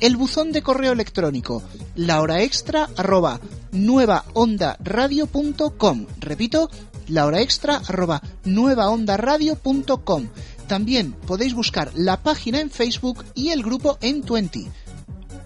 El 0.00 0.16
buzón 0.16 0.52
de 0.52 0.62
correo 0.62 0.92
electrónico, 0.92 1.62
la 1.96 2.22
hora 2.22 2.40
extra 2.40 2.88
arroba 2.96 3.40
nuevaondaradio.com. 3.72 6.06
Repito, 6.18 6.70
la 7.08 7.26
hora 7.26 7.42
extra 7.42 7.82
arroba 7.86 8.22
nuevaondaradio.com. 8.44 10.28
También 10.66 11.12
podéis 11.12 11.52
buscar 11.52 11.92
la 11.94 12.22
página 12.22 12.60
en 12.60 12.70
Facebook 12.70 13.22
y 13.34 13.50
el 13.50 13.62
grupo 13.62 13.98
en 14.00 14.22
Twenty. 14.22 14.66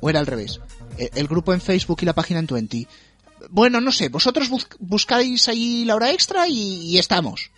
O 0.01 0.09
era 0.09 0.21
al 0.21 0.29
revés. 0.29 0.61
Eh, 0.97 1.11
El 1.17 1.27
grupo 1.27 1.53
en 1.53 1.61
Facebook 1.61 1.99
y 2.03 2.07
la 2.07 2.15
página 2.15 2.39
en 2.39 2.47
Twenty. 2.47 2.87
Bueno, 3.51 3.81
no 3.81 3.91
sé, 3.93 4.09
vosotros 4.09 4.49
bus- 4.51 4.67
buscáis 4.79 5.49
ahí 5.49 5.85
la 5.85 5.95
hora 5.97 6.13
extra 6.13 6.47
y, 6.49 6.83
y 6.91 6.99
estamos. 6.99 7.51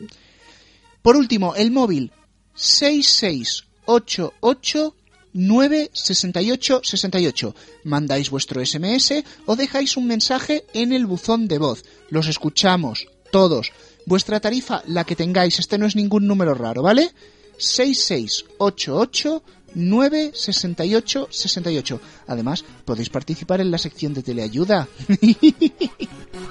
Por 1.02 1.16
último, 1.16 1.54
el 1.54 1.70
móvil 1.70 2.10
6688 2.54 4.94
96868. 5.32 7.54
Mandáis 7.84 8.30
vuestro 8.30 8.64
SMS 8.64 9.22
o 9.46 9.56
dejáis 9.56 9.96
un 9.96 10.06
mensaje 10.06 10.64
en 10.74 10.92
el 10.92 11.06
buzón 11.06 11.48
de 11.48 11.58
voz. 11.58 11.84
Los 12.10 12.26
escuchamos, 12.26 13.06
todos. 13.30 13.72
Vuestra 14.06 14.40
tarifa, 14.40 14.82
la 14.86 15.04
que 15.04 15.16
tengáis, 15.16 15.58
este 15.58 15.78
no 15.78 15.86
es 15.86 15.96
ningún 15.96 16.26
número 16.26 16.54
raro, 16.54 16.82
¿vale? 16.82 17.10
6688 17.58 19.42
968 19.74 21.28
68. 21.30 22.00
Además, 22.26 22.64
podéis 22.84 23.08
participar 23.10 23.60
en 23.60 23.70
la 23.70 23.78
sección 23.78 24.14
de 24.14 24.22
teleayuda. 24.22 24.88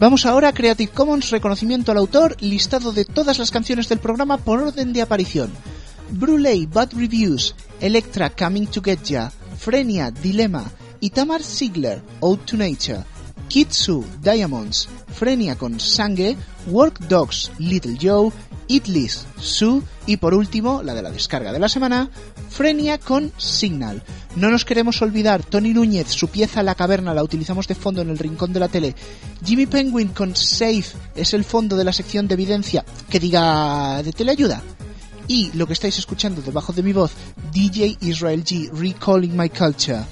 Vamos 0.00 0.24
ahora 0.24 0.48
a 0.48 0.54
Creative 0.54 0.90
Commons 0.92 1.28
reconocimiento 1.28 1.92
al 1.92 1.98
autor, 1.98 2.34
listado 2.40 2.90
de 2.90 3.04
todas 3.04 3.38
las 3.38 3.50
canciones 3.50 3.86
del 3.86 3.98
programa 3.98 4.38
por 4.38 4.62
orden 4.62 4.94
de 4.94 5.02
aparición. 5.02 5.52
Bruley, 6.10 6.64
Bad 6.64 6.94
Reviews, 6.94 7.54
Electra, 7.80 8.30
Coming 8.30 8.66
to 8.66 8.80
Get 8.82 9.02
Ya, 9.02 9.30
Frenia, 9.58 10.10
Dilemma, 10.10 10.72
Itamar 11.00 11.42
Ziegler, 11.42 12.02
Ode 12.20 12.42
to 12.46 12.56
Nature, 12.56 13.04
Kitsu, 13.48 14.02
Diamonds, 14.22 14.88
Frenia 15.08 15.54
con 15.56 15.78
Sangue, 15.78 16.36
Work 16.68 17.00
Dogs, 17.00 17.50
Little 17.58 17.98
Joe, 18.00 18.32
Itlis, 18.70 19.26
Sue 19.36 19.82
y 20.06 20.16
por 20.18 20.32
último, 20.32 20.82
la 20.82 20.94
de 20.94 21.02
la 21.02 21.10
descarga 21.10 21.52
de 21.52 21.58
la 21.58 21.68
semana, 21.68 22.08
Frenia 22.48 22.98
con 22.98 23.32
Signal. 23.36 24.02
No 24.36 24.48
nos 24.48 24.64
queremos 24.64 25.02
olvidar, 25.02 25.42
Tony 25.42 25.74
Núñez, 25.74 26.08
su 26.08 26.28
pieza 26.28 26.62
La 26.62 26.76
Caverna 26.76 27.12
la 27.12 27.24
utilizamos 27.24 27.66
de 27.66 27.74
fondo 27.74 28.00
en 28.00 28.10
el 28.10 28.18
rincón 28.18 28.52
de 28.52 28.60
la 28.60 28.68
tele. 28.68 28.94
Jimmy 29.44 29.66
Penguin 29.66 30.08
con 30.08 30.36
Safe 30.36 30.84
es 31.16 31.34
el 31.34 31.44
fondo 31.44 31.76
de 31.76 31.84
la 31.84 31.92
sección 31.92 32.28
de 32.28 32.34
evidencia 32.34 32.84
que 33.10 33.18
diga 33.18 34.02
de 34.04 34.12
teleayuda. 34.12 34.62
Y 35.26 35.50
lo 35.54 35.66
que 35.66 35.72
estáis 35.72 35.98
escuchando 35.98 36.40
debajo 36.40 36.72
de 36.72 36.84
mi 36.84 36.92
voz, 36.92 37.10
DJ 37.52 37.98
Israel 38.02 38.44
G, 38.44 38.70
Recalling 38.72 39.36
My 39.36 39.48
Culture. 39.48 40.04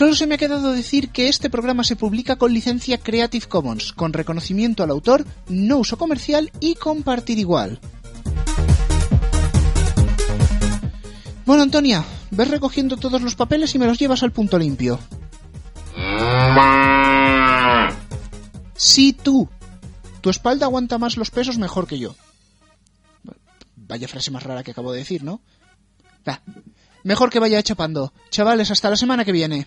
Solo 0.00 0.14
se 0.14 0.26
me 0.26 0.36
ha 0.36 0.38
quedado 0.38 0.72
decir 0.72 1.10
que 1.10 1.28
este 1.28 1.50
programa 1.50 1.84
se 1.84 1.94
publica 1.94 2.36
con 2.36 2.54
licencia 2.54 2.96
Creative 2.96 3.46
Commons, 3.46 3.92
con 3.92 4.14
reconocimiento 4.14 4.82
al 4.82 4.88
autor, 4.88 5.26
no 5.46 5.76
uso 5.76 5.98
comercial 5.98 6.50
y 6.58 6.74
compartir 6.76 7.38
igual. 7.38 7.78
Bueno, 11.44 11.64
Antonia, 11.64 12.02
ves 12.30 12.48
recogiendo 12.48 12.96
todos 12.96 13.20
los 13.20 13.34
papeles 13.34 13.74
y 13.74 13.78
me 13.78 13.84
los 13.84 13.98
llevas 13.98 14.22
al 14.22 14.32
punto 14.32 14.58
limpio. 14.58 14.98
Sí, 18.76 19.12
tú. 19.12 19.50
Tu 20.22 20.30
espalda 20.30 20.64
aguanta 20.64 20.96
más 20.96 21.18
los 21.18 21.30
pesos 21.30 21.58
mejor 21.58 21.86
que 21.86 21.98
yo. 21.98 22.16
Vaya 23.76 24.08
frase 24.08 24.30
más 24.30 24.44
rara 24.44 24.62
que 24.62 24.70
acabo 24.70 24.92
de 24.92 25.00
decir, 25.00 25.22
¿no? 25.24 25.42
Va. 26.26 26.40
Mejor 27.04 27.28
que 27.28 27.38
vaya 27.38 27.62
chapando. 27.62 28.14
Chavales, 28.30 28.70
hasta 28.70 28.88
la 28.88 28.96
semana 28.96 29.26
que 29.26 29.32
viene. 29.32 29.66